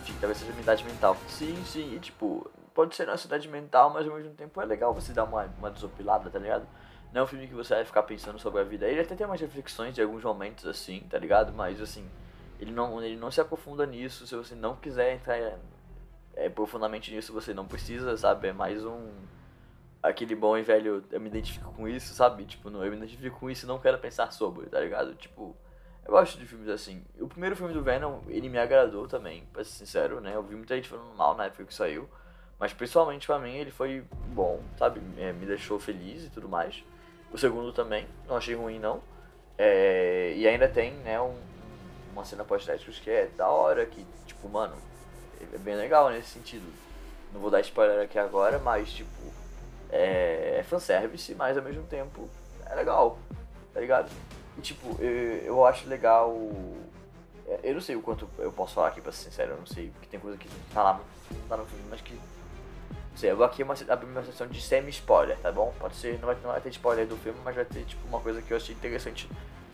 Enfim, 0.01 0.13
talvez 0.19 0.39
seja 0.39 0.51
minha 0.51 0.63
idade 0.63 0.83
mental. 0.83 1.15
Sim, 1.27 1.57
sim, 1.65 1.95
e 1.95 1.99
tipo, 1.99 2.49
pode 2.77 2.95
ser 2.95 3.07
nossa 3.07 3.25
idade 3.25 3.49
mental, 3.49 3.89
mas 3.89 4.07
ao 4.07 4.13
mesmo 4.13 4.35
tempo 4.35 4.61
é 4.61 4.65
legal 4.65 4.93
você 4.93 5.11
dar 5.11 5.23
uma, 5.23 5.45
uma 5.57 5.71
desopilada, 5.71 6.29
tá 6.29 6.37
ligado? 6.37 6.67
Não 7.11 7.21
é 7.21 7.23
um 7.23 7.27
filme 7.27 7.47
que 7.47 7.55
você 7.55 7.73
vai 7.73 7.83
ficar 7.83 8.03
pensando 8.03 8.37
sobre 8.37 8.61
a 8.61 8.63
vida. 8.63 8.85
Ele 8.85 9.01
até 9.01 9.15
tem 9.15 9.25
umas 9.25 9.41
reflexões 9.41 9.95
de 9.95 10.01
alguns 10.03 10.23
momentos 10.23 10.63
assim, 10.67 10.99
tá 11.09 11.17
ligado? 11.17 11.51
Mas 11.51 11.81
assim, 11.81 12.07
ele 12.59 12.71
não, 12.71 13.01
ele 13.01 13.15
não 13.15 13.31
se 13.31 13.41
aprofunda 13.41 13.83
nisso. 13.83 14.27
Se 14.27 14.35
você 14.35 14.53
não 14.53 14.75
quiser 14.75 15.15
entrar 15.15 15.57
é, 16.35 16.49
profundamente 16.49 17.11
nisso, 17.11 17.33
você 17.33 17.51
não 17.51 17.65
precisa, 17.65 18.15
sabe? 18.15 18.49
É 18.49 18.53
mais 18.53 18.85
um. 18.85 19.09
Aquele 20.03 20.35
bom 20.35 20.55
e 20.55 20.61
velho, 20.61 21.03
eu 21.09 21.19
me 21.19 21.29
identifico 21.29 21.73
com 21.73 21.87
isso, 21.87 22.13
sabe? 22.13 22.45
Tipo, 22.45 22.69
não, 22.69 22.85
eu 22.85 22.91
me 22.91 22.97
identifico 22.97 23.39
com 23.39 23.49
isso 23.49 23.65
e 23.65 23.67
não 23.67 23.79
quero 23.79 23.97
pensar 23.97 24.31
sobre, 24.31 24.67
tá 24.67 24.79
ligado? 24.79 25.15
Tipo, 25.15 25.55
eu 26.05 26.11
gosto 26.11 26.37
de 26.37 26.45
filmes 26.45 26.69
assim. 26.69 27.03
O 27.19 27.27
primeiro 27.27 27.55
filme 27.55 27.73
do 27.73 27.81
Venom, 27.81 28.21
ele 28.27 28.49
me 28.49 28.59
agradou 28.59 29.07
também, 29.07 29.47
pra 29.51 29.63
ser 29.63 29.71
sincero, 29.71 30.21
né? 30.21 30.35
Eu 30.35 30.43
vi 30.43 30.55
muita 30.55 30.75
gente 30.75 30.87
falando 30.87 31.15
mal 31.15 31.35
na 31.35 31.45
época 31.45 31.65
que 31.65 31.73
saiu. 31.73 32.07
Mas 32.59 32.73
principalmente 32.73 33.27
pra 33.27 33.37
mim 33.37 33.55
ele 33.55 33.71
foi 33.71 34.03
bom, 34.29 34.59
sabe? 34.77 35.01
É, 35.17 35.31
me 35.31 35.45
deixou 35.45 35.79
feliz 35.79 36.25
e 36.25 36.29
tudo 36.29 36.49
mais. 36.49 36.83
O 37.31 37.37
segundo 37.37 37.71
também, 37.71 38.07
não 38.27 38.37
achei 38.37 38.55
ruim 38.55 38.79
não. 38.79 39.01
É, 39.57 40.33
e 40.35 40.47
ainda 40.47 40.67
tem, 40.67 40.93
né, 40.97 41.19
um, 41.21 41.35
uma 42.13 42.23
cena 42.25 42.43
pós-créditos 42.43 42.99
que 42.99 43.09
é 43.09 43.27
da 43.37 43.47
hora, 43.47 43.85
que, 43.85 44.05
tipo, 44.25 44.47
mano, 44.49 44.75
é 45.53 45.57
bem 45.57 45.75
legal 45.75 46.09
nesse 46.09 46.29
sentido. 46.29 46.65
Não 47.33 47.41
vou 47.41 47.51
dar 47.51 47.59
spoiler 47.61 48.03
aqui 48.03 48.17
agora, 48.17 48.57
mas, 48.59 48.89
tipo, 48.91 49.09
é, 49.91 50.57
é 50.59 50.63
fanservice, 50.63 51.35
mas 51.35 51.57
ao 51.57 51.63
mesmo 51.63 51.83
tempo 51.83 52.29
é 52.65 52.75
legal, 52.75 53.19
tá 53.73 53.79
ligado? 53.79 54.09
E, 54.57 54.61
tipo, 54.61 54.95
eu, 55.01 55.09
eu 55.43 55.65
acho 55.65 55.87
legal. 55.87 56.33
é, 57.47 57.59
Eu 57.63 57.75
não 57.75 57.81
sei 57.81 57.95
o 57.95 58.01
quanto 58.01 58.27
eu 58.39 58.51
posso 58.51 58.73
falar 58.75 58.87
aqui, 58.89 59.01
pra 59.01 59.11
ser 59.11 59.25
sincero, 59.25 59.51
eu 59.51 59.57
não 59.57 59.65
sei, 59.65 59.89
porque 59.91 60.07
tem 60.07 60.19
coisa 60.19 60.37
que 60.37 60.49
tá 60.73 60.81
lá, 60.81 61.01
tá 61.47 61.57
no 61.57 61.65
filme, 61.65 61.85
mas 61.89 62.01
que. 62.01 62.17
Sei, 63.17 63.31
eu 63.31 63.35
vou 63.35 63.47
aqui 63.47 63.63
uma, 63.63 63.73
abrir 63.89 64.05
uma 64.05 64.23
sessão 64.23 64.45
de 64.45 64.61
semi-spoiler, 64.61 65.39
tá 65.39 65.51
bom? 65.51 65.73
Pode 65.79 65.95
ser, 65.95 66.19
não 66.19 66.27
vai, 66.27 66.37
não 66.43 66.51
vai 66.51 66.61
ter 66.61 66.69
spoiler 66.69 67.07
do 67.07 67.17
filme, 67.17 67.39
mas 67.43 67.55
vai 67.55 67.65
ter, 67.65 67.83
tipo, 67.83 68.07
uma 68.07 68.19
coisa 68.19 68.43
que 68.43 68.51
eu 68.51 68.57
achei 68.57 68.75
interessante 68.75 69.27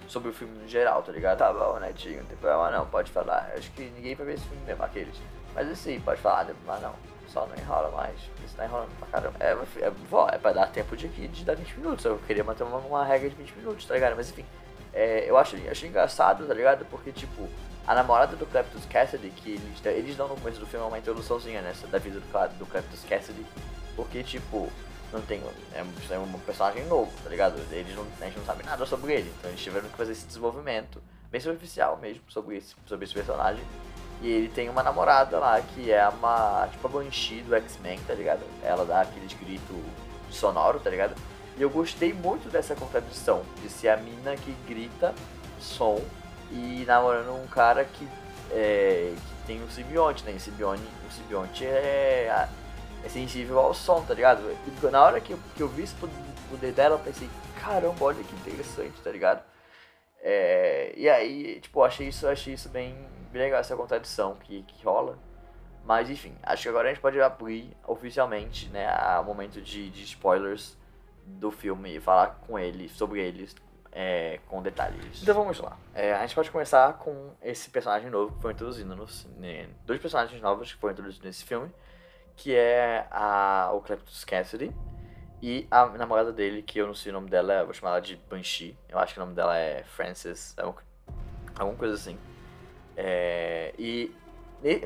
sobre 0.08 0.30
o 0.30 0.34
filme 0.34 0.58
no 0.58 0.66
geral, 0.66 1.04
tá 1.04 1.12
ligado? 1.12 1.40
Tá 1.40 1.52
bom, 1.52 1.78
né, 1.78 1.92
Tio? 1.92 2.20
Não 2.20 2.26
tem 2.26 2.38
problema 2.38 2.72
não, 2.72 2.86
pode 2.86 3.12
falar. 3.12 3.52
Acho 3.54 3.70
que 3.72 3.84
ninguém 3.98 4.16
vai 4.16 4.28
ver 4.28 4.36
esse 4.36 4.46
filme 4.46 4.64
mesmo, 4.66 4.82
aqueles. 4.82 5.14
Mas 5.54 5.70
assim, 5.70 6.00
pode 6.00 6.22
falar, 6.22 6.46
né? 6.46 6.56
mas 6.66 6.82
não. 6.82 6.96
Só 7.28 7.46
não 7.46 7.56
enrola 7.58 7.92
mais. 7.92 8.18
Isso 8.46 8.56
tá 8.56 8.64
enrolando 8.64 8.98
pra 8.98 9.08
caramba. 9.10 9.38
É, 9.42 9.52
é, 9.52 10.36
é 10.36 10.38
pra 10.38 10.54
dar 10.54 10.68
tempo 10.68 10.96
de, 10.96 11.10
de 11.10 11.44
dar 11.44 11.58
20 11.58 11.80
minutos. 11.80 12.06
Eu 12.06 12.18
queria 12.20 12.46
manter 12.46 12.64
uma, 12.64 12.78
uma 12.78 13.04
regra 13.04 13.30
de 13.30 13.36
20 13.36 13.58
minutos, 13.58 13.86
tá 13.86 13.94
ligado? 13.94 14.16
Mas 14.16 14.30
enfim, 14.30 14.46
é, 14.94 15.30
eu 15.30 15.38
acho, 15.38 15.58
achei 15.70 15.90
engraçado, 15.90 16.48
tá 16.48 16.54
ligado? 16.54 16.86
Porque, 16.86 17.12
tipo, 17.12 17.50
a 17.86 17.94
namorada 17.96 18.36
do 18.36 18.46
Cleptus 18.46 18.86
Cassidy, 18.86 19.30
que 19.30 19.52
eles, 19.52 19.86
eles 19.86 20.16
dão 20.16 20.28
no 20.28 20.36
começo 20.36 20.60
do 20.60 20.66
filme 20.66 20.86
uma 20.86 20.98
introduçãozinha 20.98 21.62
nessa 21.62 21.86
da 21.88 21.98
vida 22.00 22.20
do, 22.20 22.58
do 22.58 22.66
Cleptus 22.66 23.04
Cassidy. 23.08 23.46
Porque, 23.96 24.24
tipo, 24.24 24.72
não 25.12 25.22
tem. 25.22 25.42
É, 25.74 25.84
um- 25.84 26.14
é 26.14 26.18
um 26.20 26.32
personagem 26.40 26.86
novo, 26.86 27.12
tá 27.24 27.30
ligado? 27.30 27.60
Eles 27.72 27.96
não, 27.96 28.06
a 28.22 28.26
gente 28.26 28.38
não 28.38 28.46
sabe 28.46 28.64
nada 28.64 28.86
sobre 28.86 29.14
ele. 29.14 29.32
Então 29.38 29.52
eles 29.52 29.62
tiveram 29.62 29.88
que 29.90 29.96
fazer 29.98 30.14
esse 30.14 30.26
desenvolvimento, 30.26 31.02
bem 31.30 31.40
superficial 31.42 31.98
mesmo, 32.02 32.24
sobre 32.30 32.58
esse, 32.58 32.74
sobre 32.88 33.06
esse 33.06 33.14
personagem. 33.14 33.64
E 34.22 34.28
ele 34.30 34.48
tem 34.48 34.70
uma 34.70 34.82
namorada 34.82 35.38
lá 35.38 35.62
que 35.62 35.92
é 35.92 36.08
uma. 36.08 36.68
Tipo 36.72 36.88
a 36.88 36.90
Banshee 36.92 37.42
do 37.42 37.54
X-Men, 37.56 38.00
tá 38.08 38.14
ligado? 38.14 38.42
Ela 38.64 38.86
dá 38.86 39.02
aquele 39.02 39.28
grito 39.36 39.74
sonoro, 40.32 40.80
tá 40.80 40.90
ligado? 40.90 41.14
E 41.58 41.62
eu 41.62 41.70
gostei 41.70 42.14
muito 42.14 42.50
dessa 42.50 42.74
contradição 42.76 43.44
de 43.62 43.70
ser 43.70 43.90
a 43.90 43.98
mina 43.98 44.36
que 44.36 44.52
grita 44.68 45.14
som 45.60 46.02
e 46.54 46.86
namorando 46.86 47.34
um 47.36 47.48
cara 47.48 47.84
que, 47.84 48.08
é, 48.52 49.14
que 49.16 49.48
tem 49.48 49.64
o 49.64 49.70
simbionte, 49.70 50.24
né? 50.24 50.34
E 50.34 50.36
o 50.36 50.40
simbionte, 50.40 50.84
o 51.08 51.12
simbionte 51.12 51.66
é, 51.66 52.48
é 53.04 53.10
sensível 53.10 53.60
ao 53.60 53.74
som, 53.74 54.02
tá 54.04 54.14
ligado? 54.14 54.42
E 54.68 54.86
na 54.88 55.04
hora 55.04 55.20
que 55.20 55.34
eu, 55.34 55.40
que 55.56 55.64
eu 55.64 55.68
vi 55.68 55.84
esse 55.84 55.96
poder 56.50 56.72
dela, 56.72 56.96
eu 56.96 57.00
pensei, 57.00 57.30
caramba, 57.60 58.06
olha 58.06 58.24
que 58.24 58.36
interessante, 58.36 59.02
tá 59.02 59.12
ligado? 59.12 59.44
É, 60.22 60.94
e 60.96 61.10
aí, 61.10 61.60
tipo, 61.60 61.84
achei 61.84 62.08
isso, 62.08 62.28
achei 62.28 62.54
isso 62.54 62.70
bem, 62.70 62.96
bem 63.32 63.42
legal, 63.42 63.60
essa 63.60 63.76
contradição 63.76 64.36
que, 64.36 64.64
que 64.64 64.86
rola. 64.86 65.18
Mas 65.86 66.10
enfim, 66.10 66.34
acho 66.44 66.64
que 66.64 66.70
agora 66.70 66.88
a 66.88 66.94
gente 66.94 67.02
pode 67.02 67.20
abrir 67.20 67.76
oficialmente, 67.86 68.70
né, 68.70 68.88
o 69.20 69.24
momento 69.24 69.62
de, 69.62 69.90
de 69.90 70.04
spoilers 70.04 70.78
do 71.26 71.52
filme 71.52 71.98
e 71.98 72.00
falar 72.00 72.40
com 72.48 72.58
ele, 72.58 72.88
sobre 72.88 73.20
eles, 73.20 73.54
é, 73.94 74.40
com 74.48 74.62
detalhes. 74.62 75.22
Então 75.22 75.36
vamos 75.36 75.60
lá. 75.60 75.78
É, 75.94 76.14
a 76.14 76.22
gente 76.22 76.36
pode 76.36 76.50
começar 76.50 76.94
com 76.94 77.32
esse 77.42 77.70
personagem 77.70 78.10
novo 78.10 78.36
que 78.36 78.42
foi 78.42 78.52
introduzido 78.52 78.96
nos. 78.96 79.26
né, 79.38 79.68
dois 79.86 80.02
personagens 80.02 80.42
novos 80.42 80.74
que 80.74 80.80
foram 80.80 80.94
introduzidos 80.94 81.26
nesse 81.26 81.46
filme, 81.46 81.72
que 82.36 82.56
é 82.56 83.08
a, 83.12 83.72
o 83.74 83.82
Cleptus 83.82 84.26
Cassidy 84.26 84.76
e 85.42 85.68
a 85.70 85.86
namorada 85.86 86.32
dele, 86.32 86.64
que 86.64 86.80
eu 86.80 86.88
não 86.88 86.96
sei 86.96 87.12
o 87.12 87.14
nome 87.14 87.30
dela, 87.30 87.54
eu 87.54 87.66
vou 87.66 87.74
chamar 87.74 87.92
ela 87.92 88.02
de 88.02 88.16
Banshee. 88.30 88.76
Eu 88.90 88.98
acho 88.98 89.14
que 89.14 89.20
o 89.20 89.24
nome 89.24 89.36
dela 89.36 89.56
é 89.58 89.84
Frances, 89.84 90.56
alguma 90.58 91.78
coisa 91.78 91.94
assim. 91.94 92.18
É, 92.98 93.74
e 93.78 94.16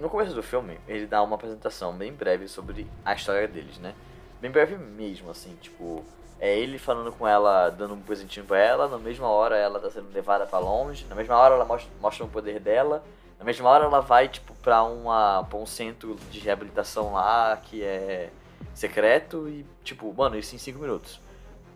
no 0.01 0.09
começo 0.09 0.33
do 0.33 0.41
filme, 0.41 0.79
ele 0.87 1.05
dá 1.05 1.21
uma 1.21 1.35
apresentação 1.35 1.95
bem 1.95 2.11
breve 2.11 2.47
sobre 2.47 2.87
a 3.05 3.13
história 3.13 3.47
deles, 3.47 3.77
né? 3.77 3.93
Bem 4.41 4.51
breve 4.51 4.75
mesmo, 4.75 5.29
assim, 5.29 5.55
tipo, 5.61 6.03
é 6.39 6.57
ele 6.57 6.77
falando 6.77 7.11
com 7.11 7.27
ela, 7.27 7.69
dando 7.69 7.93
um 7.95 8.01
presentinho 8.01 8.45
pra 8.45 8.59
ela, 8.59 8.87
na 8.87 8.97
mesma 8.97 9.27
hora 9.27 9.57
ela 9.57 9.79
tá 9.79 9.89
sendo 9.89 10.13
levada 10.13 10.45
pra 10.45 10.59
longe, 10.59 11.05
na 11.09 11.15
mesma 11.15 11.35
hora 11.35 11.55
ela 11.55 11.65
mostra, 11.65 11.89
mostra 11.99 12.25
o 12.25 12.29
poder 12.29 12.59
dela, 12.59 13.03
na 13.39 13.45
mesma 13.45 13.69
hora 13.69 13.85
ela 13.85 13.99
vai, 13.99 14.27
tipo, 14.27 14.53
pra, 14.61 14.83
uma, 14.83 15.43
pra 15.49 15.57
um 15.57 15.65
centro 15.65 16.15
de 16.31 16.39
reabilitação 16.39 17.13
lá, 17.13 17.57
que 17.57 17.83
é 17.83 18.29
secreto, 18.73 19.47
e, 19.47 19.65
tipo, 19.83 20.11
mano, 20.13 20.37
isso 20.37 20.55
em 20.55 20.57
5 20.57 20.79
minutos. 20.79 21.19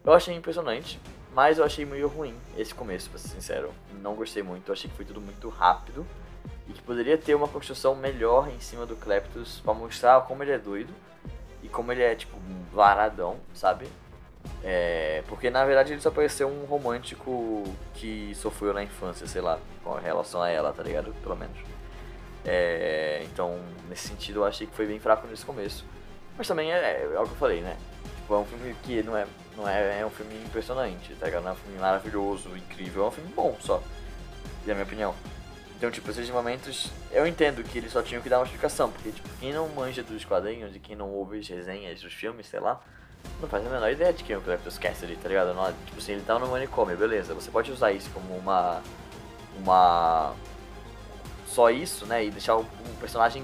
Eu 0.04 0.14
achei 0.14 0.36
impressionante, 0.36 1.00
mas 1.34 1.60
eu 1.60 1.64
achei 1.64 1.86
meio 1.86 2.08
ruim 2.08 2.36
esse 2.58 2.74
começo, 2.74 3.10
pra 3.10 3.20
ser 3.20 3.30
sincero. 3.30 3.72
Não 4.02 4.16
gostei 4.16 4.42
muito, 4.42 4.70
eu 4.70 4.74
achei 4.74 4.90
que 4.90 4.96
foi 4.96 5.06
tudo 5.06 5.22
muito 5.22 5.50
rápido, 5.50 6.06
e 6.68 6.74
que 6.74 6.82
poderia 6.82 7.18
ter 7.18 7.36
uma 7.36 7.48
construção 7.48 7.96
melhor 7.96 8.48
em 8.50 8.60
cima 8.60 8.86
do 8.86 8.96
Cleptus 8.96 9.60
pra 9.60 9.74
mostrar 9.74 10.22
como 10.22 10.44
ele 10.44 10.52
é 10.52 10.58
doido, 10.58 10.94
e 11.62 11.70
como 11.70 11.92
ele 11.92 12.02
é, 12.02 12.16
tipo, 12.16 12.38
varadão, 12.72 13.38
sabe? 13.54 13.88
É, 14.64 15.24
porque 15.28 15.50
na 15.50 15.66
verdade 15.66 15.94
ele 15.94 16.02
só 16.02 16.12
pareceu 16.12 16.48
um 16.48 16.66
romântico 16.66 17.64
que 17.96 18.34
sofreu 18.36 18.74
na 18.74 18.84
infância, 18.84 19.26
sei 19.28 19.42
lá, 19.42 19.60
com 19.84 19.94
relação 19.96 20.42
a 20.42 20.50
ela, 20.50 20.72
tá 20.72 20.84
ligado? 20.84 21.14
Pelo 21.22 21.36
menos. 21.36 21.58
É, 22.46 23.24
então, 23.26 23.60
nesse 23.90 24.08
sentido, 24.08 24.40
eu 24.40 24.46
achei 24.46 24.68
que 24.68 24.76
foi 24.76 24.86
bem 24.86 25.00
fraco 25.00 25.28
nesse 25.28 25.46
começo. 25.46 25.86
Mas 26.38 26.48
também 26.48 26.72
é, 26.72 27.04
é, 27.04 27.20
o 27.20 27.26
que 27.26 27.32
eu 27.32 27.36
falei, 27.36 27.62
né? 27.62 27.78
Tipo, 28.18 28.34
é 28.36 28.38
um 28.38 28.46
filme 28.46 28.76
que 28.84 29.04
não 29.04 29.18
é, 29.18 29.28
não 29.56 29.68
é, 29.68 30.00
é 30.00 30.06
um 30.06 30.10
filme 30.10 30.36
impressionante, 30.44 31.14
tá 31.16 31.26
ligado? 31.26 31.44
Não 31.44 31.52
é 31.52 31.54
um 31.54 31.58
filme 31.58 31.80
maravilhoso, 31.80 32.50
incrível, 32.56 33.06
é 33.06 33.08
um 33.08 33.12
filme 33.12 33.32
bom 33.34 33.56
só, 33.60 33.82
na 34.66 34.74
minha 34.74 34.86
opinião. 34.86 35.14
Então, 35.78 35.90
tipo, 35.90 36.10
esses 36.12 36.30
momentos, 36.30 36.92
eu 37.12 37.26
entendo 37.26 37.64
que 37.64 37.78
eles 37.78 37.92
só 37.92 38.04
tinham 38.04 38.22
que 38.22 38.30
dar 38.30 38.38
uma 38.38 38.46
explicação, 38.46 38.92
porque, 38.92 39.12
tipo, 39.12 39.28
quem 39.40 39.52
não 39.52 39.68
manja 39.70 40.04
dos 40.04 40.24
quadrinhos 40.24 40.76
e 40.76 40.80
quem 40.80 40.96
não 40.96 41.10
ouve 41.10 41.40
as 41.40 41.48
resenhas 41.48 42.02
dos 42.02 42.14
filmes, 42.14 42.48
sei 42.48 42.60
lá, 42.60 42.80
não 43.42 43.50
faz 43.50 43.66
a 43.66 43.70
menor 43.70 43.92
ideia 43.92 44.14
de 44.14 44.24
quem 44.24 44.36
é 44.36 44.38
o 44.38 44.42
Cleptus 44.42 44.78
Cassidy, 44.78 45.16
tá 45.16 45.28
ligado? 45.28 45.54
Não, 45.54 45.74
tipo 45.86 45.98
assim, 45.98 46.14
ele 46.14 46.22
tá 46.22 46.38
no 46.38 46.48
manicômio, 46.48 46.96
beleza. 46.96 47.34
Você 47.34 47.50
pode 47.50 47.72
usar 47.72 47.92
isso 47.92 48.10
como 48.12 48.36
uma. 48.38 48.82
Uma. 49.58 50.34
só 51.48 51.70
isso, 51.70 52.06
né? 52.06 52.26
E 52.26 52.32
deixar 52.32 52.56
o, 52.58 52.66
personagem 53.00 53.44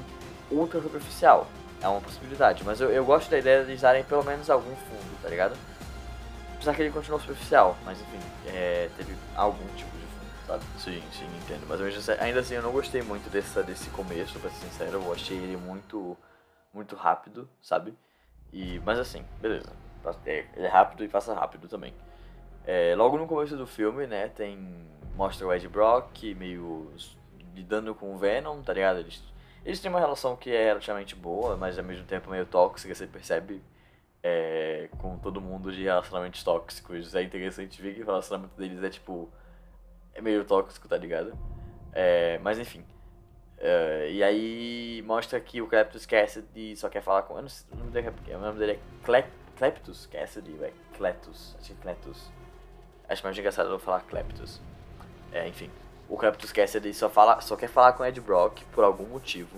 ultra 0.51 0.81
superficial. 0.81 1.47
É 1.81 1.87
uma 1.87 2.01
possibilidade. 2.01 2.63
Mas 2.63 2.79
eu, 2.79 2.89
eu 2.89 3.03
gosto 3.03 3.29
da 3.29 3.37
ideia 3.37 3.63
de 3.63 3.71
eles 3.71 3.81
darem 3.81 4.03
pelo 4.03 4.23
menos 4.23 4.49
algum 4.49 4.75
fundo, 4.75 5.21
tá 5.21 5.29
ligado? 5.29 5.55
Apesar 6.55 6.73
que 6.73 6.81
ele 6.81 6.91
continuou 6.91 7.19
superficial, 7.19 7.77
mas 7.85 7.99
enfim, 8.01 8.19
é, 8.47 8.89
teve 8.97 9.15
algum 9.35 9.65
tipo 9.75 9.91
de 9.91 10.05
fundo, 10.05 10.47
sabe? 10.47 10.63
Sim, 10.79 11.03
sim, 11.11 11.27
entendo. 11.37 11.67
Mas 11.67 12.09
ainda 12.19 12.39
assim 12.39 12.55
eu 12.55 12.63
não 12.63 12.71
gostei 12.71 13.01
muito 13.03 13.29
desse, 13.29 13.61
desse 13.63 13.89
começo, 13.91 14.39
pra 14.39 14.49
ser 14.49 14.65
sincero. 14.65 14.93
Eu 14.93 15.13
achei 15.13 15.37
ele 15.37 15.55
muito, 15.55 16.17
muito 16.73 16.95
rápido, 16.95 17.47
sabe? 17.61 17.93
E, 18.51 18.79
mas 18.85 18.99
assim, 18.99 19.23
beleza. 19.41 19.71
É, 20.25 20.45
ele 20.55 20.65
é 20.65 20.69
rápido 20.69 21.03
e 21.03 21.09
passa 21.09 21.33
rápido 21.33 21.67
também. 21.67 21.93
É, 22.65 22.95
logo 22.95 23.17
no 23.17 23.27
começo 23.27 23.55
do 23.57 23.67
filme, 23.67 24.07
né, 24.07 24.27
tem. 24.29 24.87
Mostra 25.15 25.47
o 25.47 25.53
Ed 25.53 25.67
Brock 25.67 26.23
meio 26.35 26.91
lidando 27.55 27.95
com 27.95 28.13
o 28.13 28.17
Venom, 28.17 28.61
tá 28.61 28.71
ligado? 28.73 28.99
Eles, 28.99 29.23
eles 29.65 29.79
têm 29.79 29.89
uma 29.89 29.99
relação 29.99 30.35
que 30.35 30.51
é 30.51 30.65
relativamente 30.65 31.15
boa, 31.15 31.57
mas 31.57 31.77
ao 31.77 31.83
mesmo 31.83 32.05
tempo 32.05 32.29
meio 32.29 32.45
tóxica, 32.45 32.93
você 32.93 33.07
percebe 33.07 33.63
é, 34.21 34.89
com 34.99 35.17
todo 35.17 35.41
mundo 35.41 35.71
de 35.71 35.83
relacionamentos 35.83 36.43
tóxicos. 36.43 37.15
É 37.15 37.23
interessante 37.23 37.81
ver 37.81 37.95
que 37.95 38.01
o 38.01 38.05
relacionamento 38.05 38.55
deles 38.57 38.83
é 38.83 38.89
tipo. 38.89 39.29
É 40.13 40.21
meio 40.21 40.43
tóxico, 40.45 40.87
tá 40.87 40.97
ligado? 40.97 41.37
É, 41.93 42.37
mas 42.39 42.59
enfim. 42.59 42.83
Uh, 43.57 44.11
e 44.11 44.23
aí 44.23 45.03
mostra 45.05 45.39
que 45.39 45.61
o 45.61 45.67
Cleptus 45.67 46.05
Cassidy 46.05 46.75
só 46.75 46.89
quer 46.89 47.01
falar 47.01 47.23
com. 47.23 47.35
Eu 47.35 47.41
não 47.41 47.49
sei, 47.49 47.65
o, 47.71 47.77
nome 47.77 47.91
dele 47.91 48.07
é, 48.27 48.35
o 48.35 48.39
nome 48.39 48.59
dele 48.59 48.71
é 48.73 48.79
Clep, 49.03 49.27
Cleptus 49.57 50.05
Cassidy, 50.05 50.55
é 50.63 50.71
Cletus. 50.95 51.55
Acho 51.59 51.67
que 51.67 51.73
é 51.73 51.81
Cletus. 51.81 52.29
Acho 53.09 53.23
mais 53.23 53.37
engraçado 53.37 53.69
eu 53.69 53.79
falar 53.79 54.01
Cleptus. 54.01 54.61
É, 55.31 55.47
enfim. 55.47 55.71
O 56.07 56.17
Cleptus 56.17 56.51
Cassidy 56.51 56.93
só, 56.93 57.09
fala, 57.09 57.41
só 57.41 57.55
quer 57.55 57.67
falar 57.67 57.93
com 57.93 58.05
Ed 58.05 58.21
Brock 58.21 58.61
por 58.71 58.83
algum 58.83 59.05
motivo. 59.05 59.57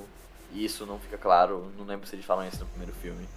E 0.51 0.63
isso 0.63 0.85
não 0.85 0.97
fica 0.97 1.17
claro. 1.17 1.71
Não 1.77 1.85
lembro 1.85 2.07
se 2.07 2.15
eles 2.15 2.25
falam 2.25 2.47
isso 2.47 2.61
no 2.61 2.67
primeiro 2.67 2.93
filme. 2.93 3.27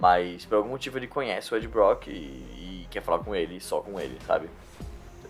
Mas 0.00 0.44
por 0.44 0.56
algum 0.56 0.70
motivo 0.70 0.98
ele 0.98 1.06
conhece 1.06 1.54
o 1.54 1.56
Ed 1.56 1.66
Brock 1.68 2.08
e, 2.08 2.10
e 2.10 2.88
quer 2.90 3.02
falar 3.02 3.20
com 3.20 3.34
ele, 3.34 3.60
só 3.60 3.80
com 3.80 3.98
ele, 3.98 4.18
sabe? 4.26 4.50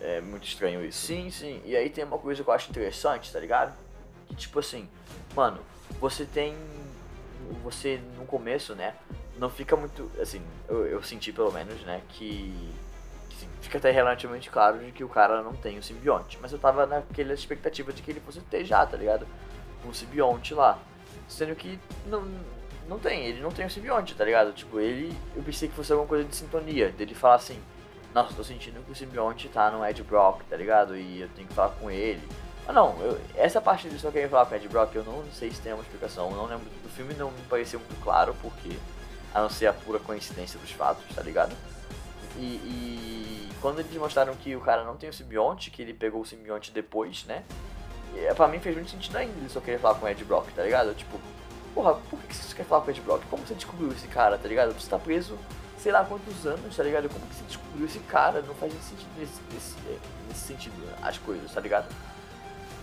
É 0.00 0.20
muito 0.20 0.46
estranho 0.46 0.84
isso. 0.84 1.06
Sim, 1.06 1.30
sim. 1.30 1.60
E 1.64 1.76
aí 1.76 1.90
tem 1.90 2.04
uma 2.04 2.18
coisa 2.18 2.42
que 2.42 2.48
eu 2.48 2.54
acho 2.54 2.70
interessante, 2.70 3.32
tá 3.32 3.38
ligado? 3.38 3.85
Que 4.26 4.34
tipo 4.34 4.58
assim, 4.58 4.88
mano, 5.34 5.60
você 6.00 6.24
tem. 6.24 6.56
Você 7.62 8.00
no 8.18 8.24
começo, 8.24 8.74
né? 8.74 8.94
Não 9.38 9.48
fica 9.50 9.76
muito. 9.76 10.10
Assim, 10.20 10.42
eu, 10.68 10.86
eu 10.86 11.02
senti 11.02 11.32
pelo 11.32 11.52
menos, 11.52 11.80
né? 11.82 12.02
Que, 12.08 12.72
que 13.30 13.46
fica 13.60 13.78
até 13.78 13.90
relativamente 13.90 14.50
claro 14.50 14.78
de 14.78 14.90
que 14.92 15.04
o 15.04 15.08
cara 15.08 15.42
não 15.42 15.54
tem 15.54 15.78
o 15.78 15.82
simbionte. 15.82 16.38
Mas 16.40 16.52
eu 16.52 16.58
tava 16.58 16.86
naquela 16.86 17.32
expectativa 17.32 17.92
de 17.92 18.02
que 18.02 18.10
ele 18.10 18.20
fosse 18.20 18.40
ter 18.40 18.64
já, 18.64 18.84
tá 18.84 18.96
ligado? 18.96 19.26
Um 19.86 19.92
simbionte 19.92 20.54
lá. 20.54 20.78
Sendo 21.28 21.54
que 21.54 21.78
não, 22.06 22.24
não 22.88 22.98
tem, 22.98 23.26
ele 23.26 23.40
não 23.40 23.50
tem 23.50 23.66
o 23.66 23.70
simbionte, 23.70 24.14
tá 24.14 24.24
ligado? 24.24 24.52
Tipo, 24.52 24.80
ele. 24.80 25.16
Eu 25.34 25.42
pensei 25.42 25.68
que 25.68 25.74
fosse 25.74 25.92
alguma 25.92 26.08
coisa 26.08 26.24
de 26.24 26.34
sintonia, 26.34 26.90
dele 26.90 27.14
falar 27.14 27.36
assim, 27.36 27.60
nossa, 28.14 28.32
tô 28.32 28.42
sentindo 28.42 28.82
que 28.84 28.92
o 28.92 28.94
simbionte 28.94 29.48
tá 29.48 29.70
no 29.70 29.84
Ed 29.84 30.02
Brock, 30.02 30.42
tá 30.48 30.56
ligado? 30.56 30.96
E 30.96 31.20
eu 31.20 31.28
tenho 31.36 31.46
que 31.46 31.54
falar 31.54 31.74
com 31.74 31.90
ele. 31.90 32.22
Ah 32.68 32.72
não, 32.72 32.98
eu, 33.00 33.20
essa 33.36 33.60
parte 33.60 33.88
disso 33.88 34.06
eu 34.06 34.12
queria 34.12 34.28
falar 34.28 34.46
com 34.46 34.54
Ed 34.54 34.68
Brock, 34.68 34.94
eu 34.94 35.04
não 35.04 35.24
sei 35.32 35.50
se 35.50 35.60
tem 35.60 35.72
uma 35.72 35.82
explicação, 35.82 36.30
eu 36.30 36.36
não 36.36 36.46
lembro. 36.46 36.66
O 36.84 36.88
filme 36.88 37.14
não 37.14 37.30
me 37.30 37.42
pareceu 37.48 37.78
muito 37.78 38.02
claro, 38.02 38.34
porque. 38.40 38.76
A 39.34 39.40
não 39.42 39.50
ser 39.50 39.66
a 39.66 39.72
pura 39.72 39.98
coincidência 39.98 40.58
dos 40.58 40.70
fatos, 40.70 41.04
tá 41.14 41.22
ligado? 41.22 41.54
E, 42.38 42.40
e 42.40 43.50
quando 43.60 43.80
eles 43.80 43.94
mostraram 43.96 44.34
que 44.34 44.56
o 44.56 44.60
cara 44.60 44.82
não 44.82 44.96
tem 44.96 45.10
o 45.10 45.12
simbionte, 45.12 45.70
que 45.70 45.82
ele 45.82 45.92
pegou 45.92 46.22
o 46.22 46.24
simbionte 46.24 46.70
depois, 46.70 47.24
né? 47.26 47.44
E, 48.14 48.32
pra 48.34 48.48
mim 48.48 48.60
fez 48.60 48.74
muito 48.74 48.90
sentido 48.90 49.14
ainda, 49.16 49.36
ele 49.36 49.50
só 49.50 49.60
queria 49.60 49.78
falar 49.78 49.96
com 49.96 50.06
o 50.06 50.08
Ed 50.08 50.24
Brock, 50.24 50.50
tá 50.54 50.62
ligado? 50.62 50.94
Tipo, 50.94 51.20
porra, 51.74 51.94
por 52.08 52.18
que 52.20 52.34
você 52.34 52.54
quer 52.54 52.64
falar 52.64 52.80
com 52.80 52.88
o 52.88 52.90
Ed 52.90 53.00
Brock? 53.02 53.22
Como 53.28 53.46
você 53.46 53.54
descobriu 53.54 53.92
esse 53.92 54.08
cara, 54.08 54.38
tá 54.38 54.48
ligado? 54.48 54.72
Você 54.72 54.88
tá 54.88 54.98
preso 54.98 55.38
sei 55.86 55.92
lá 55.92 56.04
quantos 56.04 56.44
anos, 56.46 56.74
tá 56.74 56.82
ligado? 56.82 57.08
Como 57.08 57.24
que 57.26 57.34
você 57.36 57.44
descobriu 57.44 57.86
esse 57.86 58.00
cara? 58.00 58.42
Não 58.42 58.54
faz 58.54 58.72
sentido 58.72 59.08
nesse, 59.16 59.40
nesse, 59.52 59.76
nesse 60.28 60.40
sentido, 60.40 60.74
as 61.00 61.16
coisas, 61.18 61.52
tá 61.52 61.60
ligado? 61.60 61.86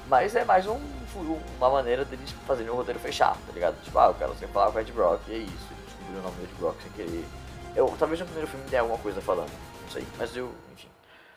Mas 0.08 0.36
é 0.36 0.44
mais 0.44 0.68
um, 0.68 0.80
uma 1.58 1.70
maneira 1.70 2.04
deles 2.04 2.32
fazerem 2.46 2.72
o 2.72 2.76
roteiro 2.76 3.00
fechar, 3.00 3.38
tá 3.46 3.54
ligado? 3.54 3.82
Tipo, 3.84 3.98
ah, 4.00 4.10
o 4.10 4.14
cara 4.14 4.34
quer 4.36 4.50
falar 4.50 4.72
com 4.72 4.78
o 4.78 4.82
Ed 4.82 4.92
Brock, 4.92 5.22
e 5.28 5.34
é 5.34 5.38
isso. 5.38 5.70
Descobriu 5.86 6.20
o 6.20 6.24
nome 6.24 6.36
do 6.38 6.44
Ed 6.44 6.54
Brock 6.56 6.82
sem 6.82 6.92
querer. 6.92 7.26
Eu, 7.76 7.96
talvez 7.98 8.20
no 8.20 8.26
primeiro 8.26 8.50
filme 8.50 8.66
tenha 8.70 8.82
alguma 8.82 9.00
coisa 9.00 9.22
falando, 9.22 9.52
não 9.82 9.90
sei, 9.90 10.06
mas 10.18 10.36
eu, 10.36 10.54
enfim. 10.74 10.90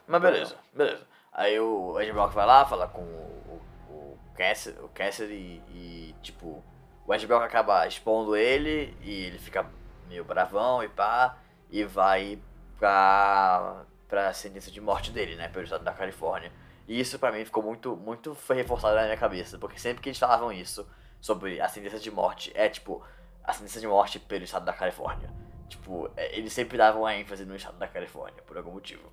Mas 0.07 0.21
beleza, 0.21 0.57
beleza. 0.73 1.03
Aí 1.33 1.59
o 1.59 2.01
Ed 2.01 2.13
Brock 2.13 2.33
vai 2.33 2.47
lá, 2.47 2.65
fala 2.67 2.89
com 2.89 3.03
o, 3.03 3.61
o, 3.89 3.95
o 3.95 4.19
Cassidy, 4.37 4.79
o 4.81 4.89
Cassidy 4.89 5.33
e, 5.33 5.63
e, 5.71 6.15
tipo, 6.23 6.63
o 7.07 7.15
Ed 7.15 7.27
Brock 7.27 7.43
acaba 7.43 7.87
expondo 7.87 8.37
ele 8.37 8.97
e 9.01 9.27
ele 9.27 9.39
fica 9.39 9.65
meio 10.09 10.25
bravão 10.25 10.83
e 10.83 10.89
pá, 10.89 11.37
e 11.71 11.85
vai 11.85 12.39
pra, 12.79 13.85
pra 14.09 14.33
sentença 14.33 14.71
de 14.71 14.81
morte 14.81 15.11
dele, 15.11 15.37
né, 15.37 15.49
pelo 15.49 15.65
estado 15.65 15.85
da 15.85 15.93
Califórnia. 15.93 16.51
E 16.89 17.01
isso 17.01 17.19
pra 17.19 17.33
mim 17.33 17.45
ficou 17.45 17.63
muito, 17.63 17.97
muito 17.97 18.35
foi 18.35 18.57
reforçado 18.57 18.95
na 18.95 19.05
minha 19.05 19.17
cabeça, 19.17 19.59
porque 19.59 19.79
sempre 19.79 20.03
que 20.03 20.09
eles 20.09 20.19
falavam 20.19 20.53
isso, 20.53 20.87
sobre 21.21 21.61
a 21.61 21.69
sentença 21.69 21.99
de 21.99 22.11
morte, 22.11 22.53
é 22.55 22.69
tipo, 22.69 23.03
a 23.43 23.53
sentença 23.53 23.81
de 23.81 23.87
morte 23.87 24.19
pelo 24.19 24.45
estado 24.45 24.65
da 24.65 24.73
Califórnia. 24.73 25.31
Tipo, 25.69 26.09
é, 26.17 26.37
eles 26.37 26.53
sempre 26.53 26.79
davam 26.79 27.05
a 27.05 27.17
ênfase 27.17 27.45
no 27.45 27.57
estado 27.57 27.77
da 27.79 27.89
Califórnia, 27.89 28.41
por 28.47 28.57
algum 28.57 28.71
motivo. 28.71 29.13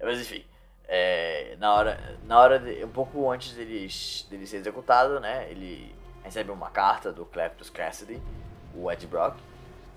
Mas 0.00 0.20
enfim, 0.20 0.44
é, 0.86 1.56
na 1.58 1.74
hora, 1.74 2.18
na 2.24 2.38
hora 2.38 2.58
de, 2.58 2.84
um 2.84 2.90
pouco 2.90 3.30
antes 3.30 3.52
dele, 3.54 3.88
dele 4.28 4.46
ser 4.46 4.58
executado, 4.58 5.18
né, 5.18 5.50
ele 5.50 5.94
recebe 6.22 6.50
uma 6.50 6.70
carta 6.70 7.12
do 7.12 7.24
Cleptus 7.24 7.70
Cassidy, 7.70 8.20
o 8.74 8.90
Ed 8.90 9.06
Brock, 9.06 9.36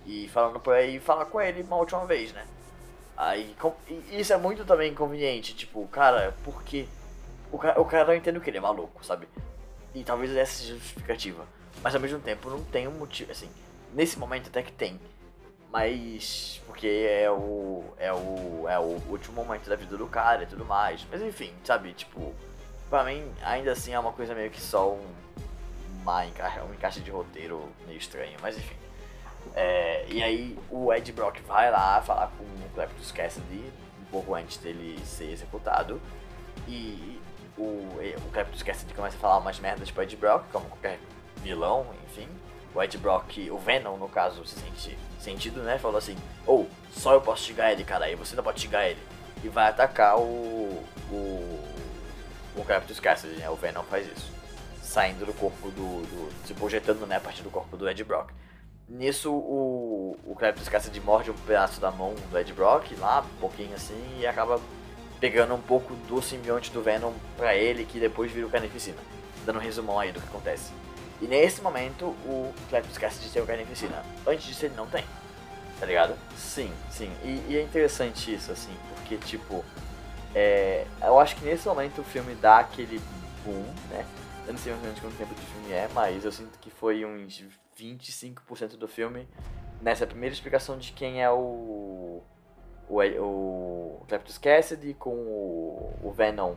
e 0.05 0.29
falando 0.29 0.59
pra 0.59 0.81
ir 0.83 0.99
falar 0.99 1.25
com 1.25 1.41
ele 1.41 1.63
uma 1.63 1.75
última 1.75 2.05
vez, 2.05 2.31
né. 2.31 2.45
Aí, 3.17 3.53
com, 3.59 3.75
isso 4.11 4.31
é 4.31 4.37
muito 4.37 4.63
também 4.63 4.91
inconveniente, 4.91 5.53
tipo, 5.53 5.85
cara, 5.89 6.33
porque 6.43 6.87
o 7.51 7.57
cara, 7.57 7.81
o 7.81 7.85
cara 7.85 8.05
não 8.05 8.15
entende 8.15 8.39
que 8.39 8.49
ele 8.49 8.57
é 8.57 8.61
maluco, 8.61 9.03
sabe? 9.05 9.27
E 9.93 10.03
talvez 10.03 10.35
essa 10.35 10.53
seja 10.53 10.75
justificativa. 10.75 11.45
Mas 11.81 11.95
ao 11.95 12.01
mesmo 12.01 12.19
tempo 12.19 12.49
não 12.49 12.63
tem 12.63 12.87
um 12.87 12.91
motivo, 12.91 13.31
assim, 13.31 13.49
nesse 13.93 14.19
momento 14.19 14.47
até 14.47 14.61
que 14.61 14.71
tem. 14.71 14.99
Mas 15.71 16.61
porque 16.65 16.87
é 16.87 17.29
o 17.29 17.83
é 17.97 18.11
o 18.11 18.67
é 18.67 18.79
o 18.79 18.99
último 19.09 19.43
momento 19.43 19.69
da 19.69 19.75
vida 19.75 19.95
do 19.95 20.07
cara 20.07 20.43
e 20.43 20.47
tudo 20.47 20.65
mais. 20.65 21.05
Mas 21.11 21.21
enfim, 21.21 21.53
sabe, 21.63 21.93
tipo, 21.93 22.33
pra 22.89 23.03
mim 23.03 23.31
ainda 23.43 23.71
assim 23.71 23.93
é 23.93 23.99
uma 23.99 24.11
coisa 24.11 24.33
meio 24.33 24.49
que 24.49 24.59
só 24.59 24.91
um 24.91 25.05
uma 26.01 26.25
enca 26.25 26.63
um 26.63 26.73
encaixe 26.73 27.01
de 27.01 27.11
roteiro 27.11 27.69
meio 27.85 27.97
estranho, 27.99 28.37
mas 28.41 28.57
enfim. 28.57 28.75
É, 29.55 30.05
e 30.09 30.23
aí 30.23 30.57
o 30.71 30.91
Ed 30.93 31.11
Brock 31.11 31.39
vai 31.41 31.69
lá 31.71 32.01
falar 32.01 32.31
com 32.37 32.43
o 32.43 32.69
Cleptus 32.73 33.11
Cassidy 33.11 33.71
um 34.01 34.05
pouco 34.11 34.33
antes 34.33 34.57
dele 34.57 34.99
ser 35.05 35.31
executado. 35.31 36.01
E 36.67 37.18
o, 37.59 37.99
o 38.25 38.31
Cleptus 38.31 38.63
Cassidy 38.63 38.93
começa 38.93 39.17
a 39.17 39.19
falar 39.19 39.37
umas 39.37 39.59
merdas 39.59 39.91
pro 39.91 40.03
Ed 40.03 40.15
Brock, 40.15 40.45
como 40.51 40.65
qualquer 40.65 40.99
vilão, 41.37 41.85
enfim. 42.07 42.27
O 42.73 42.81
Ed 42.81 42.97
Brock, 42.97 43.37
o 43.51 43.57
Venom 43.57 43.97
no 43.97 44.07
caso, 44.07 44.45
se 44.45 44.59
sente 44.59 44.97
sentido, 45.19 45.61
né? 45.61 45.77
Falou 45.77 45.97
assim, 45.97 46.15
ou 46.45 46.67
oh, 46.69 46.99
só 46.99 47.13
eu 47.13 47.21
posso 47.21 47.43
xingar 47.43 47.71
ele, 47.71 47.83
cara, 47.83 48.09
e 48.09 48.15
você 48.15 48.35
não 48.35 48.43
pode 48.43 48.61
xingar 48.61 48.87
ele. 48.87 48.99
E 49.43 49.49
vai 49.49 49.69
atacar 49.69 50.17
o. 50.17 50.83
o. 51.11 51.59
o 52.55 52.63
Cleptus 52.65 52.99
Cassidy, 52.99 53.35
né? 53.35 53.49
O 53.49 53.55
Venom 53.55 53.83
faz 53.83 54.07
isso 54.07 54.39
saindo 54.89 55.23
do 55.23 55.33
corpo 55.33 55.69
do, 55.69 56.01
do, 56.01 56.47
se 56.47 56.53
projetando 56.55 57.05
né, 57.05 57.17
a 57.17 57.19
partir 57.19 57.43
do 57.43 57.51
corpo 57.51 57.77
do 57.77 57.87
Ed 57.87 58.03
Brock. 58.03 58.31
Nisso 58.87 59.31
o, 59.31 60.17
o 60.25 60.35
Cleptus 60.35 60.67
Cassidy 60.67 60.99
morde 60.99 61.29
um 61.29 61.35
pedaço 61.35 61.79
da 61.79 61.91
mão 61.91 62.15
do 62.31 62.37
Ed 62.39 62.51
Brock 62.53 62.91
lá, 62.97 63.21
um 63.21 63.39
pouquinho 63.39 63.75
assim, 63.75 64.17
e 64.19 64.25
acaba 64.25 64.59
pegando 65.19 65.53
um 65.53 65.61
pouco 65.61 65.93
do 66.07 66.21
simbionte 66.21 66.71
do 66.71 66.81
Venom 66.81 67.13
pra 67.35 67.55
ele, 67.55 67.85
que 67.85 67.99
depois 67.99 68.31
vira 68.31 68.47
o 68.47 68.49
Carnificina. 68.49 68.97
Dando 69.45 69.57
um 69.57 69.61
resumão 69.61 69.99
aí 69.99 70.11
do 70.11 70.19
que 70.19 70.27
acontece. 70.27 70.71
E 71.21 71.27
nesse 71.27 71.61
momento 71.61 72.05
o 72.25 72.53
Cleptus 72.69 72.97
Cassidy 72.97 73.29
tem 73.29 73.41
o 73.41 73.45
Carnificina. 73.45 74.03
Antes 74.25 74.45
disso 74.45 74.65
ele 74.65 74.75
não 74.75 74.87
tem. 74.87 75.03
Tá 75.79 75.85
ligado? 75.85 76.15
Sim, 76.35 76.71
sim. 76.89 77.11
E, 77.23 77.45
e 77.49 77.57
é 77.57 77.61
interessante 77.61 78.33
isso, 78.33 78.51
assim, 78.51 78.75
porque 78.95 79.17
tipo. 79.17 79.63
É, 80.35 80.85
eu 81.01 81.19
acho 81.19 81.35
que 81.35 81.43
nesse 81.43 81.67
momento 81.67 82.01
o 82.01 82.03
filme 82.03 82.35
dá 82.35 82.59
aquele 82.59 83.01
boom, 83.43 83.65
né? 83.89 84.05
Eu 84.45 84.53
não 84.53 84.59
sei 84.59 84.73
menos 84.75 84.99
quanto 84.99 85.15
tempo 85.17 85.33
de 85.33 85.41
filme 85.41 85.71
é, 85.71 85.89
mas 85.93 86.23
eu 86.25 86.31
sinto 86.31 86.57
que 86.59 86.69
foi 86.69 87.05
uns 87.05 87.43
25% 87.77 88.77
do 88.77 88.87
filme 88.87 89.27
nessa 89.81 90.05
primeira 90.05 90.33
explicação 90.33 90.77
de 90.77 90.91
quem 90.91 91.23
é 91.23 91.29
o. 91.29 92.21
O, 92.89 92.99
o 93.01 94.05
Cleptus 94.07 94.37
Cassidy 94.37 94.93
com 94.95 95.13
o, 95.13 95.93
o 96.03 96.11
Venom 96.11 96.55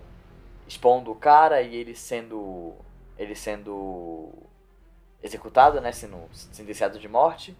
expondo 0.66 1.12
o 1.12 1.14
cara 1.14 1.60
e 1.62 1.76
ele 1.76 1.94
sendo. 1.94 2.74
Ele 3.18 3.34
sendo 3.34 4.30
executado, 5.22 5.80
né? 5.80 5.92
Sendo 5.92 6.18
sentenciado 6.32 6.98
de 6.98 7.08
morte. 7.08 7.56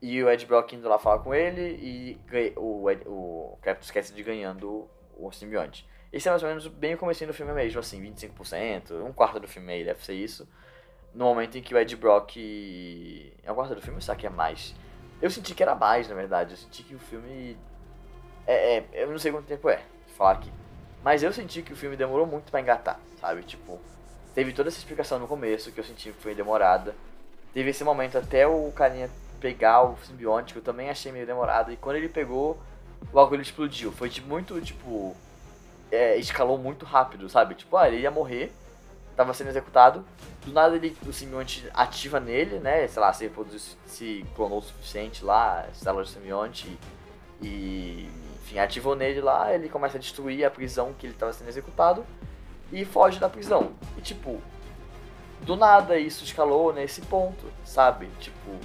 E 0.00 0.22
o 0.22 0.30
Ed 0.30 0.44
Brock 0.46 0.72
indo 0.72 0.88
lá 0.88 0.98
falar 0.98 1.20
com 1.20 1.34
ele 1.34 1.78
e 1.80 2.20
o, 2.56 2.90
o 3.06 3.58
Cleptus 3.62 3.90
Cassidy 3.90 4.22
ganhando 4.22 4.88
o 5.16 5.30
simbionte. 5.32 5.86
Esse 6.12 6.28
é 6.28 6.30
mais 6.30 6.42
ou 6.42 6.48
menos 6.48 6.66
bem 6.68 6.94
o 6.94 6.98
comecinho 6.98 7.28
do 7.28 7.34
filme 7.34 7.52
mesmo, 7.52 7.80
assim, 7.80 8.00
25%, 8.00 9.04
um 9.04 9.12
quarto 9.12 9.40
do 9.40 9.48
filme 9.48 9.72
aí 9.72 9.84
deve 9.84 10.04
ser 10.04 10.14
isso. 10.14 10.48
No 11.12 11.24
momento 11.24 11.58
em 11.58 11.62
que 11.62 11.74
o 11.74 11.78
Ed 11.78 11.96
Brock. 11.96 12.36
É 13.42 13.50
um 13.50 13.54
quarto 13.54 13.74
do 13.74 13.80
filme 13.80 13.96
ou 13.96 14.00
será 14.00 14.16
que 14.16 14.26
é 14.26 14.30
mais? 14.30 14.74
Eu 15.22 15.30
senti 15.30 15.54
que 15.54 15.62
era 15.62 15.74
mais, 15.74 16.08
na 16.08 16.14
verdade. 16.14 16.52
Eu 16.52 16.56
senti 16.56 16.82
que 16.82 16.94
o 16.94 16.98
filme. 16.98 17.56
É, 18.46 18.78
é 18.78 18.84
eu 18.92 19.10
não 19.10 19.18
sei 19.18 19.32
quanto 19.32 19.46
tempo 19.46 19.68
é, 19.68 19.80
falar 20.16 20.32
aqui. 20.32 20.52
Mas 21.02 21.22
eu 21.22 21.32
senti 21.32 21.62
que 21.62 21.72
o 21.72 21.76
filme 21.76 21.96
demorou 21.96 22.26
muito 22.26 22.50
para 22.50 22.60
engatar, 22.60 22.98
sabe? 23.20 23.42
Tipo, 23.42 23.78
teve 24.34 24.52
toda 24.52 24.70
essa 24.70 24.78
explicação 24.78 25.18
no 25.18 25.28
começo 25.28 25.70
que 25.70 25.78
eu 25.78 25.84
senti 25.84 26.10
que 26.10 26.22
foi 26.22 26.34
demorada. 26.34 26.94
Teve 27.52 27.70
esse 27.70 27.84
momento 27.84 28.16
até 28.16 28.46
o 28.46 28.72
carinha 28.72 29.10
pegar 29.38 29.82
o 29.82 29.98
simbionte, 30.02 30.54
que 30.54 30.58
eu 30.58 30.62
também 30.62 30.88
achei 30.88 31.12
meio 31.12 31.26
demorado. 31.26 31.70
E 31.70 31.76
quando 31.76 31.96
ele 31.96 32.08
pegou, 32.08 32.58
o 33.02 33.14
bagulho 33.14 33.42
explodiu. 33.42 33.92
Foi 33.92 34.08
tipo, 34.08 34.26
muito, 34.26 34.58
tipo. 34.62 35.14
É, 35.92 36.16
escalou 36.16 36.56
muito 36.56 36.86
rápido, 36.86 37.28
sabe? 37.28 37.54
Tipo, 37.54 37.76
ah, 37.76 37.86
ele 37.86 38.00
ia 38.00 38.10
morrer, 38.10 38.50
tava 39.14 39.34
sendo 39.34 39.50
executado. 39.50 40.04
Do 40.44 40.52
nada 40.52 40.74
ele, 40.74 40.96
o 41.06 41.12
simbionte 41.12 41.68
ativa 41.74 42.18
nele, 42.18 42.58
né? 42.58 42.88
Sei 42.88 43.00
lá, 43.00 43.12
se, 43.12 43.30
se 43.86 44.26
clonou 44.34 44.58
o 44.58 44.62
suficiente 44.62 45.22
lá, 45.22 45.66
células 45.74 46.08
de 46.08 46.14
simbionte. 46.14 46.78
E, 47.42 48.08
enfim, 48.44 48.58
ativou 48.58 48.94
nele 48.94 49.20
lá. 49.20 49.52
Ele 49.54 49.68
começa 49.68 49.96
a 49.96 50.00
destruir 50.00 50.44
a 50.44 50.50
prisão 50.50 50.92
que 50.92 51.06
ele 51.06 51.14
tava 51.14 51.32
sendo 51.32 51.48
executado. 51.48 52.04
E 52.72 52.84
foge 52.84 53.18
da 53.18 53.28
prisão. 53.28 53.72
E 53.96 54.00
tipo, 54.00 54.40
do 55.42 55.56
nada 55.56 55.98
isso 55.98 56.24
escalou 56.24 56.72
nesse 56.72 57.00
ponto, 57.02 57.50
sabe? 57.64 58.08
Tipo, 58.20 58.58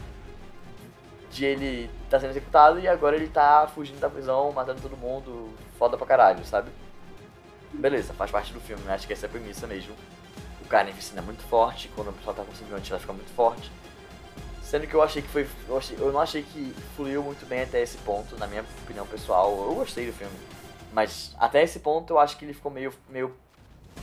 de 1.31 1.45
ele 1.45 1.89
tá 2.09 2.19
sendo 2.19 2.31
executado 2.31 2.79
e 2.79 2.87
agora 2.87 3.15
ele 3.15 3.27
tá 3.27 3.67
fugindo 3.73 3.99
da 3.99 4.09
prisão, 4.09 4.51
matando 4.51 4.81
todo 4.81 4.97
mundo, 4.97 5.53
foda 5.77 5.97
pra 5.97 6.07
caralho, 6.07 6.43
sabe? 6.45 6.71
Beleza, 7.71 8.13
faz 8.13 8.31
parte 8.31 8.51
do 8.51 8.59
filme, 8.59 8.81
acho 8.89 9.05
que 9.05 9.13
essa 9.13 9.27
é 9.27 9.29
a 9.29 9.31
premissa 9.31 9.67
mesmo. 9.67 9.93
O 10.65 10.67
Carnificina 10.67 11.21
é 11.21 11.23
muito 11.23 11.43
forte, 11.43 11.89
quando 11.95 12.09
o 12.09 12.13
pessoal 12.13 12.35
tá 12.35 12.43
com 12.43 12.55
simbionte 12.55 12.91
ela 12.91 12.99
fica 12.99 13.13
muito 13.13 13.31
forte. 13.35 13.71
Sendo 14.69 14.85
que 14.85 14.93
eu 14.93 15.01
achei 15.01 15.23
que 15.23 15.27
foi. 15.29 15.47
Eu, 15.67 15.79
achei, 15.79 15.97
eu 15.99 16.11
não 16.11 16.19
achei 16.19 16.43
que 16.43 16.75
fluiu 16.95 17.23
muito 17.23 17.43
bem 17.47 17.63
até 17.63 17.81
esse 17.81 17.97
ponto, 17.97 18.37
na 18.37 18.45
minha 18.45 18.63
opinião 18.83 19.07
pessoal. 19.07 19.51
Eu 19.67 19.73
gostei 19.73 20.05
do 20.05 20.13
filme. 20.13 20.31
Mas 20.93 21.35
até 21.39 21.63
esse 21.63 21.79
ponto 21.79 22.13
eu 22.13 22.19
acho 22.19 22.37
que 22.37 22.45
ele 22.45 22.53
ficou 22.53 22.71
meio. 22.71 22.93
meio. 23.09 23.35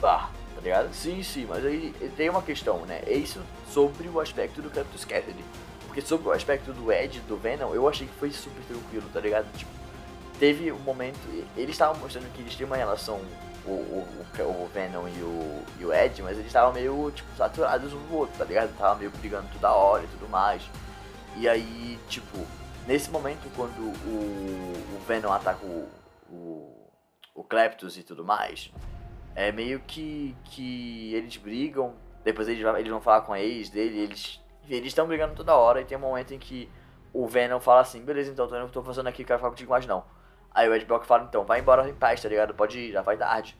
Ah, 0.02 0.28
tá 0.56 0.60
ligado? 0.60 0.92
Sim, 0.92 1.22
sim, 1.22 1.46
mas 1.48 1.64
aí 1.64 1.94
tem 2.16 2.28
uma 2.28 2.42
questão, 2.42 2.84
né? 2.84 3.00
É 3.06 3.14
isso 3.14 3.40
sobre 3.72 4.08
o 4.08 4.18
aspecto 4.18 4.60
do 4.60 4.68
Captain 4.68 5.06
Cassidy. 5.06 5.44
Porque 5.86 6.00
sobre 6.00 6.28
o 6.28 6.32
aspecto 6.32 6.72
do 6.72 6.90
Ed, 6.90 7.20
do 7.20 7.36
Venom, 7.36 7.72
eu 7.72 7.88
achei 7.88 8.08
que 8.08 8.14
foi 8.14 8.32
super 8.32 8.60
tranquilo, 8.64 9.08
tá 9.12 9.20
ligado? 9.20 9.46
Tipo, 9.56 9.70
teve 10.38 10.72
um 10.72 10.78
momento. 10.78 11.18
Eles 11.56 11.70
estavam 11.70 12.00
mostrando 12.00 12.32
que 12.32 12.40
eles 12.40 12.54
tinham 12.54 12.68
uma 12.68 12.76
relação, 12.76 13.20
o, 13.64 13.70
o, 13.70 14.06
o 14.42 14.70
Venom 14.72 15.08
e 15.08 15.22
o, 15.22 15.62
e 15.80 15.84
o 15.84 15.92
Ed, 15.92 16.22
mas 16.22 16.34
eles 16.34 16.46
estavam 16.46 16.72
meio, 16.72 17.10
tipo, 17.10 17.28
saturados 17.36 17.92
um 17.92 18.06
do 18.06 18.16
outro, 18.16 18.38
tá 18.38 18.44
ligado? 18.44 18.76
Tava 18.76 18.96
meio 18.96 19.10
brigando 19.10 19.48
toda 19.52 19.72
hora 19.72 20.04
e 20.04 20.08
tudo 20.08 20.28
mais. 20.28 20.62
E 21.36 21.48
aí, 21.48 21.98
tipo, 22.08 22.38
nesse 22.86 23.10
momento, 23.10 23.50
quando 23.54 23.78
o, 23.78 24.96
o 24.96 25.00
Venom 25.06 25.32
ataca 25.32 25.64
o, 25.64 25.88
o, 26.30 26.90
o 27.34 27.44
Cleptus 27.44 27.96
e 27.98 28.02
tudo 28.02 28.24
mais, 28.24 28.72
é 29.34 29.52
meio 29.52 29.80
que, 29.80 30.34
que 30.44 31.14
eles 31.14 31.36
brigam, 31.36 31.94
depois 32.24 32.48
eles, 32.48 32.64
eles 32.64 32.90
vão 32.90 33.00
falar 33.00 33.20
com 33.22 33.32
a 33.32 33.40
ex 33.40 33.68
dele, 33.68 33.98
eles 33.98 34.40
eles 34.68 34.88
estão 34.88 35.06
brigando 35.06 35.34
toda 35.34 35.54
hora 35.54 35.80
e 35.80 35.84
tem 35.84 35.96
um 35.96 36.00
momento 36.00 36.34
em 36.34 36.38
que 36.38 36.68
o 37.12 37.26
Venom 37.26 37.60
fala 37.60 37.80
assim, 37.80 38.04
beleza, 38.04 38.30
então 38.30 38.46
eu 38.46 38.60
não 38.60 38.68
tô 38.68 38.82
fazendo 38.82 39.06
aqui, 39.08 39.24
quero 39.24 39.38
falar 39.38 39.50
contigo 39.50 39.70
mais 39.70 39.86
não. 39.86 40.04
Aí 40.56 40.66
o 40.70 40.74
Ed 40.74 40.86
Brock 40.86 41.04
fala, 41.04 41.24
então, 41.24 41.44
vai 41.44 41.60
embora 41.60 41.86
em 41.86 41.94
paz, 41.94 42.22
tá 42.22 42.30
ligado? 42.30 42.54
Pode 42.54 42.78
ir, 42.78 42.90
já 42.90 43.02
vai 43.02 43.14
tarde. 43.14 43.54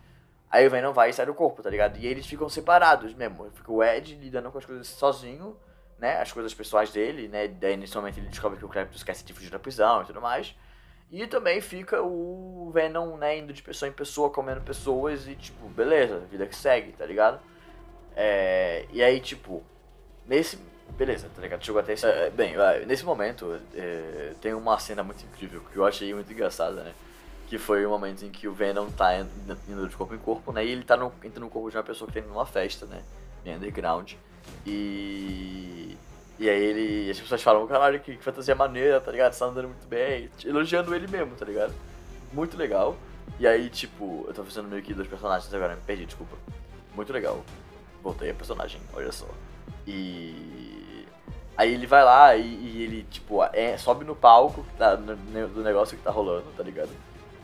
Aí 0.50 0.66
o 0.66 0.70
Venom 0.70 0.94
vai 0.94 1.11
e 1.11 1.12
sai 1.12 1.26
do 1.26 1.35
corpo, 1.35 1.62
tá 1.62 1.68
ligado? 1.68 1.98
E 1.98 2.06
eles 2.06 2.26
ficam 2.26 2.48
separados 2.48 3.12
mesmo. 3.12 3.50
Fica 3.52 3.70
o 3.70 3.85
Ed 3.85 4.14
lidando 4.14 4.50
com 4.50 4.56
as 4.56 4.64
coisas 4.64 4.87
sozinho, 4.87 5.54
né? 5.98 6.18
As 6.22 6.32
coisas 6.32 6.54
pessoais 6.54 6.90
dele, 6.90 7.28
né? 7.28 7.48
Daí 7.48 7.76
momento 7.94 8.16
ele 8.16 8.28
descobre 8.28 8.59
que 8.59 8.64
o 8.64 8.68
Cleptus 8.68 9.00
esquece 9.00 9.22
de 9.26 9.35
fugir 9.35 9.50
da 9.50 9.59
prisão 9.59 10.00
e 10.00 10.06
tudo 10.06 10.22
mais. 10.22 10.56
E 11.11 11.26
também 11.26 11.61
fica 11.61 12.00
o 12.02 12.70
Venom, 12.72 13.18
né, 13.18 13.37
indo 13.37 13.52
de 13.52 13.62
pessoa 13.62 13.88
em 13.88 13.92
pessoa, 13.92 14.30
comendo 14.30 14.62
pessoas 14.62 15.28
e, 15.28 15.37
tipo, 15.37 15.68
beleza, 15.68 16.20
vida 16.30 16.46
que 16.46 16.56
segue, 16.56 16.92
tá 16.92 17.04
ligado? 17.04 17.40
É, 18.16 18.87
e 18.90 19.02
aí, 19.02 19.20
tipo, 19.20 19.62
nesse 20.24 20.59
Beleza, 20.96 21.29
tá 21.35 21.42
ligado? 21.42 21.64
Chegou 21.64 21.81
até 21.81 21.92
esse. 21.92 22.07
É, 22.07 22.31
bem, 22.31 22.55
nesse 22.87 23.05
momento 23.05 23.59
é, 23.75 24.33
tem 24.40 24.55
uma 24.55 24.79
cena 24.79 25.03
muito 25.03 25.25
incrível 25.25 25.61
que 25.70 25.77
eu 25.77 25.85
achei 25.85 26.14
muito 26.14 26.33
engraçada, 26.33 26.83
né? 26.83 26.92
Que 27.49 27.59
foi 27.59 27.85
o 27.85 27.90
momento 27.90 28.25
em 28.25 28.31
que 28.31 28.49
o 28.49 28.53
Venom 28.53 28.90
tá 28.90 29.18
indo 29.68 29.88
de 29.88 29.96
corpo 29.96 30.14
em 30.14 30.18
corpo, 30.18 30.53
né? 30.53 30.64
E 30.64 30.70
ele 30.70 30.85
tá 30.85 30.96
no, 30.96 31.12
entra 31.22 31.38
no 31.38 31.51
corpo 31.51 31.70
de 31.70 31.77
uma 31.77 31.83
pessoa 31.83 32.09
que 32.09 32.14
tem 32.14 32.22
numa 32.22 32.46
festa, 32.46 32.87
né? 32.87 33.03
Em 33.44 33.55
underground. 33.55 34.14
E. 34.64 35.96
E 36.38 36.49
aí 36.49 36.62
ele. 36.62 37.11
As 37.11 37.20
pessoas 37.20 37.42
falam, 37.42 37.66
caralho, 37.66 38.01
que, 38.01 38.16
que 38.16 38.22
fantasia 38.22 38.55
maneira, 38.55 39.01
tá 39.01 39.11
ligado? 39.11 39.33
Você 39.33 39.40
tá 39.40 39.46
andando 39.46 39.68
muito 39.68 39.87
bem. 39.87 40.31
Elogiando 40.44 40.94
ele 40.94 41.07
mesmo, 41.07 41.35
tá 41.35 41.44
ligado? 41.44 41.75
Muito 42.33 42.57
legal. 42.57 42.96
E 43.38 43.46
aí, 43.46 43.68
tipo, 43.68 44.25
eu 44.27 44.35
tô 44.35 44.44
fazendo 44.44 44.68
meio 44.68 44.83
que 44.83 44.94
dois 44.94 45.09
personagens 45.09 45.53
agora, 45.53 45.75
me 45.75 45.83
perdi, 45.83 46.07
desculpa. 46.07 46.37
Muito 46.94 47.12
legal. 47.12 47.44
Voltei 48.03 48.31
a 48.31 48.35
personagem, 48.35 48.81
olha 48.94 49.12
só. 49.12 49.27
E 49.87 50.46
Aí 51.57 51.72
ele 51.72 51.87
vai 51.87 52.05
lá 52.05 52.37
e, 52.37 52.42
e 52.42 52.83
ele, 52.83 53.07
tipo, 53.11 53.42
é, 53.53 53.79
sobe 53.79 54.05
no 54.05 54.14
palco 54.14 54.64
tá, 54.77 54.94
no, 54.96 55.16
do 55.49 55.62
negócio 55.62 55.96
que 55.96 56.03
tá 56.03 56.11
rolando, 56.11 56.44
tá 56.55 56.62
ligado? 56.62 56.90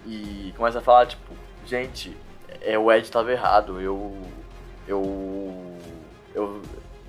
E 0.07 0.53
começa 0.55 0.81
a 0.81 0.83
falar, 0.83 1.07
tipo, 1.07 1.35
gente, 1.65 2.15
é, 2.61 2.79
o 2.79 2.93
Ed 2.93 3.11
tava 3.11 3.33
errado, 3.33 3.81
eu. 3.81 4.21
Eu. 4.87 5.79
Eu. 6.35 6.63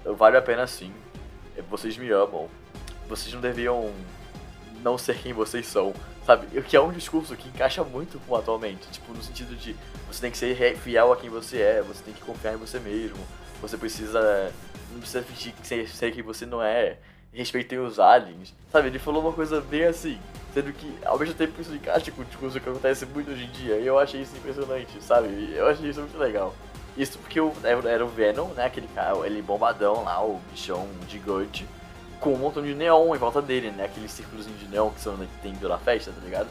Eu 0.05 0.15
vale 0.15 0.37
a 0.37 0.41
pena 0.41 0.65
sim. 0.65 0.93
Vocês 1.69 1.97
me 1.97 2.09
amam. 2.09 2.47
Vocês 3.07 3.33
não 3.33 3.41
deviam 3.41 3.91
não 4.81 4.97
ser 4.97 5.17
quem 5.17 5.33
vocês 5.33 5.65
são. 5.67 5.93
Sabe? 6.25 6.57
O 6.57 6.63
que 6.63 6.75
é 6.75 6.81
um 6.81 6.91
discurso 6.91 7.35
que 7.35 7.49
encaixa 7.49 7.83
muito 7.83 8.19
com 8.25 8.35
atualmente. 8.35 8.87
Tipo, 8.91 9.13
no 9.13 9.21
sentido 9.21 9.55
de 9.55 9.75
você 10.07 10.21
tem 10.21 10.31
que 10.31 10.37
ser 10.37 10.77
fiel 10.77 11.11
a 11.11 11.17
quem 11.17 11.29
você 11.29 11.59
é, 11.59 11.81
você 11.81 12.01
tem 12.03 12.13
que 12.13 12.21
confiar 12.21 12.53
em 12.53 12.57
você 12.57 12.79
mesmo. 12.79 13.19
Você 13.63 13.77
precisa 13.77 14.51
não 14.91 14.99
precisa 14.99 15.23
fingir 15.23 15.53
que 15.53 15.87
ser 15.87 16.11
quem 16.11 16.21
você 16.21 16.45
não 16.45 16.61
é. 16.61 16.97
Respeitem 17.31 17.79
os 17.79 17.99
aliens. 17.99 18.53
Sabe, 18.71 18.89
ele 18.89 18.99
falou 18.99 19.23
uma 19.23 19.33
coisa 19.33 19.59
bem 19.59 19.85
assim. 19.85 20.19
Sendo 20.53 20.71
que, 20.71 20.93
ao 21.03 21.17
mesmo 21.17 21.33
tempo, 21.33 21.59
isso 21.59 21.73
encaixa 21.73 22.11
com 22.11 22.21
o 22.21 22.25
discurso 22.25 22.59
que 22.59 22.69
acontece 22.69 23.07
muito 23.07 23.31
hoje 23.31 23.45
em 23.45 23.49
dia. 23.49 23.77
E 23.77 23.87
eu 23.87 23.97
achei 23.97 24.21
isso 24.21 24.37
impressionante, 24.37 25.01
sabe? 25.01 25.51
Eu 25.55 25.67
achei 25.67 25.89
isso 25.89 26.01
muito 26.01 26.17
legal. 26.17 26.53
Isso 26.95 27.17
porque 27.17 27.39
eu, 27.39 27.51
era 27.63 28.05
o 28.05 28.07
Venom, 28.07 28.49
né? 28.49 28.65
Aquele 28.65 28.87
cara, 28.89 29.17
ele 29.25 29.41
bombadão 29.41 30.03
lá, 30.03 30.23
o 30.23 30.39
bichão 30.51 30.87
gigante, 31.09 31.65
com 32.19 32.35
um 32.35 32.37
montão 32.37 32.61
de 32.61 32.75
neon 32.75 33.15
em 33.15 33.17
volta 33.17 33.41
dele, 33.41 33.71
né? 33.71 33.85
Aqueles 33.85 34.11
círculos 34.11 34.45
de 34.45 34.67
neon 34.67 34.91
que 34.91 35.01
são, 35.01 35.17
tem 35.41 35.55
pela 35.55 35.79
festa, 35.79 36.11
tá 36.11 36.21
ligado? 36.23 36.49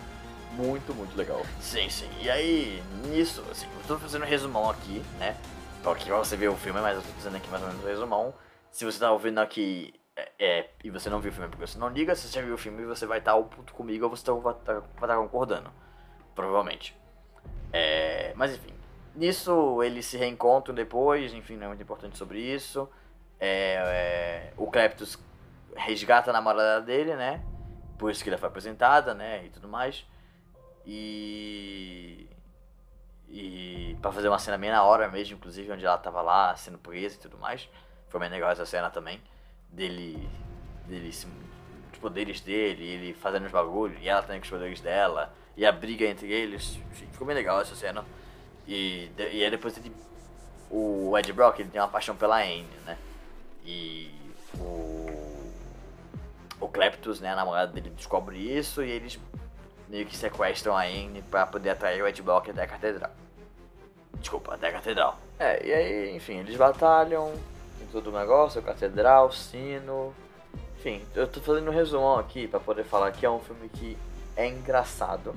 Muito, 0.57 0.93
muito 0.93 1.17
legal. 1.17 1.41
Sim, 1.61 1.89
sim. 1.89 2.09
E 2.21 2.29
aí, 2.29 2.83
nisso, 3.05 3.43
assim, 3.53 3.67
eu 3.67 3.87
tô 3.87 3.97
fazendo 3.99 4.25
um 4.25 4.29
resumão 4.29 4.69
aqui, 4.69 5.01
né? 5.21 5.37
Aqui 5.85 6.11
você 6.11 6.37
vê 6.37 6.49
o 6.49 6.57
filme, 6.57 6.81
mas 6.81 6.97
eu 6.97 7.03
tô 7.03 7.09
fazendo 7.09 7.37
aqui 7.37 7.51
mais 7.51 7.63
ou 7.63 7.69
menos 7.69 7.85
um 7.85 7.89
resumão. 7.89 8.35
Se 8.71 8.85
você 8.85 9.01
tá 9.01 9.11
ouvindo 9.11 9.39
aqui 9.41 9.93
é, 10.17 10.31
é, 10.39 10.71
e 10.85 10.91
você 10.91 11.11
não 11.11 11.21
viu 11.21 11.31
o 11.31 11.35
filme 11.35 11.49
porque 11.49 11.67
você 11.67 11.79
não 11.79 11.89
liga, 11.89 12.15
se 12.15 12.29
você 12.29 12.41
já 12.41 12.45
viu 12.45 12.55
o 12.55 12.59
filme, 12.59 12.85
você 12.85 13.05
vai 13.05 13.19
estar 13.19 13.35
tá, 13.35 13.43
puto 13.43 13.75
comigo 13.75 14.05
ou 14.05 14.11
você 14.11 14.25
tá, 14.25 14.33
vai 14.33 14.53
estar 14.53 14.81
tá, 14.81 15.07
tá 15.07 15.17
concordando. 15.17 15.71
Provavelmente. 16.35 16.97
É, 17.73 18.33
mas 18.37 18.55
enfim. 18.55 18.73
Nisso 19.15 19.83
eles 19.83 20.07
se 20.07 20.17
reencontram 20.17 20.75
depois, 20.75 21.35
enfim, 21.35 21.57
não 21.57 21.65
é 21.65 21.69
muito 21.69 21.83
importante 21.83 22.17
sobre 22.17 22.41
isso. 22.41 22.89
É, 23.39 23.75
é, 23.75 24.53
o 24.57 24.71
Cleptus 24.71 25.19
resgata 25.77 26.31
a 26.31 26.33
namorada 26.33 26.81
dele, 26.81 27.17
né? 27.17 27.43
Por 27.99 28.11
isso 28.11 28.23
que 28.23 28.31
ela 28.31 28.39
foi 28.39 28.49
apresentada, 28.49 29.15
né? 29.15 29.45
E 29.45 29.51
tudo 29.51 29.69
mais. 29.69 30.07
E 30.87 32.29
e 33.33 33.97
para 34.03 34.13
fazer 34.13 34.29
uma 34.29 34.39
cena 34.39 34.59
bem 34.59 34.71
na 34.71 34.83
hora 34.85 35.09
mesmo, 35.09 35.37
inclusive, 35.37 35.73
onde 35.73 35.87
ela 35.87 35.97
tava 35.97 36.21
lá 36.21 36.55
sendo 36.55 36.77
presa 36.77 37.17
e 37.17 37.19
tudo 37.19 37.39
mais. 37.39 37.67
Foi 38.11 38.21
bem 38.21 38.29
legal 38.29 38.51
essa 38.51 38.67
cena 38.67 38.91
também. 38.91 39.19
Dele. 39.71 40.29
dele 40.87 41.09
os 41.09 41.99
poderes 41.99 42.43
dele, 42.43 42.85
ele 42.85 43.15
fazendo 43.15 43.47
os 43.47 43.53
bagulhos, 43.53 43.97
e 44.03 44.09
ela 44.09 44.21
também 44.21 44.39
com 44.39 44.45
os 44.45 44.51
poderes 44.51 44.81
dela, 44.81 45.33
e 45.57 45.65
a 45.65 45.73
briga 45.73 46.05
entre 46.05 46.31
eles. 46.31 46.79
Ficou 46.93 47.27
bem 47.27 47.35
legal 47.35 47.59
essa 47.59 47.75
cena. 47.75 48.05
E, 48.69 49.11
e 49.17 49.43
aí 49.43 49.51
depois 49.51 49.79
ele. 49.79 49.97
O 50.71 51.17
Ed 51.17 51.33
Brock 51.33 51.59
ele 51.59 51.71
tem 51.71 51.81
uma 51.81 51.89
paixão 51.89 52.15
pela 52.15 52.43
Anne, 52.43 52.69
né? 52.85 52.99
E 53.65 54.11
o. 54.59 55.11
O 56.61 56.69
Cleptus, 56.69 57.19
né, 57.19 57.31
a 57.31 57.37
namorada 57.37 57.73
dele, 57.73 57.91
descobre 57.91 58.39
isso 58.39 58.85
e 58.85 58.91
eles 58.91 59.19
meio 59.93 60.07
que 60.07 60.17
sequestram 60.17 60.75
a 60.75 60.85
Anne 60.85 61.21
pra 61.31 61.45
poder 61.45 61.69
atrair 61.69 62.03
o 62.03 62.09
Ed 62.09 62.23
Brock 62.23 62.49
até 62.49 62.63
a 62.63 62.67
catedral. 62.67 63.11
Desculpa, 64.15 64.55
até 64.55 64.69
a 64.69 64.73
catedral. 64.73 65.19
É, 65.39 65.67
e 65.67 65.73
aí, 65.73 66.17
enfim, 66.17 66.39
eles 66.39 66.57
batalham 66.57 67.35
em 67.79 67.87
todo 67.93 68.09
o 68.09 68.19
negócio, 68.19 68.59
a 68.59 68.65
catedral, 68.65 69.31
sino. 69.31 70.15
Enfim, 70.79 71.05
eu 71.15 71.29
tô 71.29 71.43
fazendo 71.43 71.71
um 71.71 71.75
resumão 71.75 72.19
aqui 72.19 72.49
para 72.49 72.59
poder 72.59 72.85
falar 72.85 73.13
que 73.13 73.27
é 73.27 73.31
um 73.31 73.39
filme 73.39 73.69
que 73.69 73.99
é 74.35 74.49
engraçado. 74.49 75.35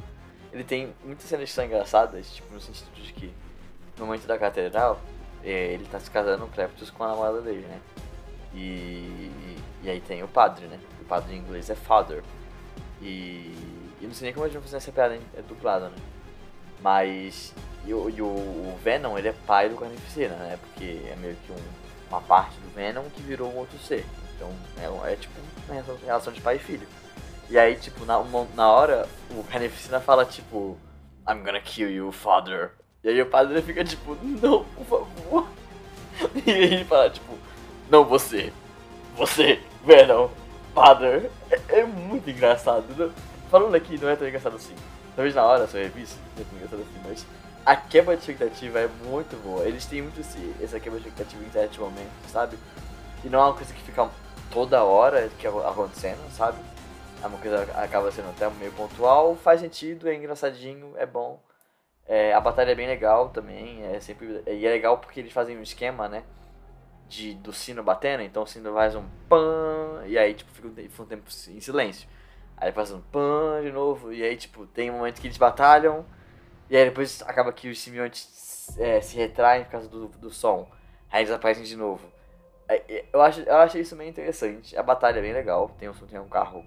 ele 0.54 0.63
tem 0.63 0.96
muitas 1.04 1.26
cenas 1.26 1.50
que 1.50 1.54
são 1.54 1.65
engraçadas, 1.65 2.34
tipo, 2.34 2.54
no 2.54 2.62
sentido 2.62 2.94
de 2.94 3.12
que 3.12 3.34
no 3.98 4.06
momento 4.06 4.26
da 4.26 4.38
catedral, 4.38 5.02
é, 5.44 5.74
ele 5.74 5.86
tá 5.86 6.00
se 6.00 6.10
casando, 6.10 6.46
o 6.46 6.48
Cleptus, 6.48 6.89
com 6.89 7.04
a 7.04 7.10
namorada 7.10 7.41
dele, 7.41 7.68
né? 7.68 7.82
E, 8.54 9.30
e 9.84 9.89
aí 9.89 10.00
tem 10.00 10.24
o 10.24 10.30
padre, 10.30 10.65
né? 10.68 10.80
O 11.02 11.06
padre 11.06 11.36
em 11.36 11.39
inglês 11.39 11.70
é 11.70 11.76
father. 11.76 12.24
E, 13.02 13.54
e 14.06 14.08
não 14.08 14.13
sei 14.13 14.28
nem 14.28 14.34
como 14.34 14.46
gente 14.46 14.54
vai 14.54 14.63
fazer 14.63 14.78
essa 14.78 14.91
piada, 14.91 15.20
é 15.36 15.41
dublada, 15.41 15.89
né? 15.89 15.96
Mas. 16.82 17.54
E, 17.86 17.94
o, 17.94 18.10
e 18.10 18.22
o, 18.22 18.78
Venom, 18.84 19.18
ele 19.18 19.28
é 19.28 19.34
pai 19.46 19.68
do 19.70 19.76
Carnificina, 19.76 20.36
né? 20.36 20.60
Porque 20.62 21.02
é 21.12 21.15
meio 21.15 21.36
que 21.36 21.52
um, 21.52 21.56
uma 22.10 22.22
parte 22.22 22.56
do 22.60 22.74
Venom 22.74 23.04
que 23.10 23.22
virou 23.22 23.52
um 23.52 23.58
outro 23.58 23.78
ser. 23.80 24.06
Então 24.36 24.50
é, 24.80 25.13
é 25.13 25.15
tipo 25.15 25.34
uma 25.68 25.82
relação 26.06 26.32
de 26.32 26.41
pai 26.41 26.58
e 26.58 26.60
filho. 26.60 26.88
E 27.50 27.58
aí, 27.58 27.76
tipo, 27.76 28.06
na, 28.06 28.24
na 28.56 28.72
hora, 28.72 29.08
o 29.32 29.44
Carnificina 29.44 30.00
fala, 30.00 30.26
tipo, 30.26 30.78
I'm 31.28 31.44
gonna 31.44 31.62
kill 31.62 31.89
you, 31.89 32.12
father. 32.12 32.72
E 33.04 33.10
aí 33.10 33.22
o 33.22 33.26
padre 33.26 33.62
fica 33.62 33.84
tipo, 33.84 34.15
não, 34.24 34.63
por 34.63 34.86
favor. 34.86 35.48
E 36.46 36.50
ele 36.50 36.86
fala, 36.86 37.10
tipo, 37.10 37.38
não 37.89 38.06
você. 38.06 38.54
Você, 39.18 39.62
Venom, 39.84 40.30
padre. 40.74 41.30
É, 41.50 41.80
é 41.80 41.86
muito 41.86 42.30
engraçado. 42.30 42.86
Né? 42.96 43.12
Falando 43.50 43.76
aqui, 43.76 44.00
não 44.00 44.10
é 44.10 44.16
tão 44.16 44.28
engraçado 44.28 44.56
assim. 44.56 44.76
Talvez 45.16 45.34
na 45.34 45.44
hora, 45.44 45.68
se 45.68 45.78
eu 45.78 45.84
revisto, 45.84 46.20
não 46.36 46.42
é 46.42 46.46
tão 46.46 46.58
engraçado 46.58 46.82
assim, 46.82 47.02
mas 47.08 47.26
a 47.66 47.76
quebra 47.76 48.16
de 48.16 48.22
expectativa 48.22 48.80
é 48.80 48.88
muito 49.06 49.36
boa. 49.44 49.66
Eles 49.66 49.86
têm 49.86 50.02
muito 50.02 50.20
esse, 50.20 50.56
essa 50.62 50.80
quebra 50.80 51.00
de 51.00 51.08
expectativa 51.08 51.44
em 51.44 51.52
certos 51.52 51.78
momentos, 51.78 52.32
sabe? 52.32 52.58
E 53.24 53.30
não 53.30 53.40
é 53.40 53.44
uma 53.44 53.54
coisa 53.54 53.74
que 53.74 53.82
fica 53.82 54.10
toda 54.52 54.84
hora 54.84 55.30
que 55.40 55.48
acontecendo, 55.48 56.20
sabe? 56.32 56.58
É 57.24 57.28
uma 57.28 57.38
coisa 57.40 57.66
que 57.66 57.72
acaba 57.72 58.12
sendo 58.12 58.30
até 58.30 58.48
meio 58.52 58.72
pontual, 58.74 59.36
faz 59.36 59.62
sentido, 59.62 60.08
é 60.08 60.16
engraçadinho, 60.16 60.94
é 60.96 61.06
bom. 61.06 61.42
É, 62.08 62.34
a 62.34 62.40
batalha 62.40 62.72
é 62.72 62.76
bem 62.76 62.88
legal 62.88 63.30
também, 63.30 63.84
é 63.84 64.00
sempre 64.00 64.44
e 64.46 64.66
é 64.66 64.70
legal 64.70 65.00
porque 65.00 65.20
eles 65.20 65.34
fazem 65.34 65.58
um 65.58 65.64
esquema, 65.64 66.08
né, 66.08 66.24
de 67.10 67.34
do 67.34 67.52
sino 67.52 67.82
batendo, 67.82 68.22
então 68.22 68.44
o 68.44 68.48
sino 68.48 68.72
faz 68.74 68.96
um 68.96 69.04
pan 69.28 70.04
e 70.06 70.16
aí 70.18 70.36
tipo 70.36 70.52
fica 70.52 70.68
um 70.68 71.06
tempo 71.06 71.24
em 71.50 71.60
silêncio. 71.60 72.08
Aí 72.58 72.72
faz 72.72 72.91
um 72.91 73.02
pan 73.02 73.62
de 73.62 73.72
novo 73.72 74.13
e 74.13 74.24
aí 74.24 74.38
tipo 74.38 74.65
tem 74.68 74.89
um 74.89 74.98
momento 74.98 75.20
que 75.20 75.28
eles 75.28 75.38
batalham 75.38 76.06
e 76.70 76.76
aí 76.76 76.86
depois 76.86 77.22
acaba 77.24 77.52
que 77.52 77.70
os 77.70 77.80
simbiontes 77.80 78.76
é, 78.78 79.02
se 79.02 79.15
retraem 79.15 79.63
por 79.65 79.72
causa 79.72 79.88
do, 79.88 80.08
do 80.08 80.30
som. 80.32 80.70
Aí 81.12 81.22
eles 81.22 81.32
aparecem 81.32 81.63
de 81.63 81.76
novo. 81.76 82.15
Eu, 83.13 83.22
acho, 83.22 83.41
eu 83.41 83.58
achei 83.58 83.82
isso 83.82 83.96
bem 83.96 84.10
interessante. 84.10 84.76
A 84.76 84.82
batalha 84.82 85.20
é 85.20 85.22
bem 85.22 85.34
legal. 85.34 85.70
Tem 85.78 85.88
um, 85.88 85.94
tem 85.94 86.20
um 86.20 86.28
carro 86.28 86.65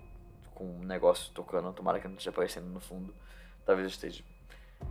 com 0.54 0.64
um 0.64 0.84
negócio 0.84 1.32
tocando. 1.34 1.72
Tomara 1.72 1.98
que 1.98 2.06
não 2.06 2.14
esteja 2.14 2.30
aparecendo 2.30 2.66
no 2.66 2.80
fundo. 2.80 3.12
Talvez 3.66 3.84
eu 3.84 3.90
esteja. 3.90 4.22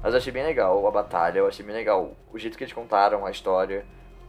Mas 0.01 0.13
eu 0.13 0.17
achei 0.17 0.33
bem 0.33 0.43
legal 0.43 0.86
a 0.86 0.91
batalha. 0.91 1.39
Eu 1.39 1.47
achei 1.47 1.65
bem 1.65 1.73
legal 1.73 2.12
o 2.31 2.38
jeito 2.38 2.57
que 2.57 2.63
eles 2.63 2.73
contaram 2.73 3.25
a 3.25 3.31
história. 3.31 3.86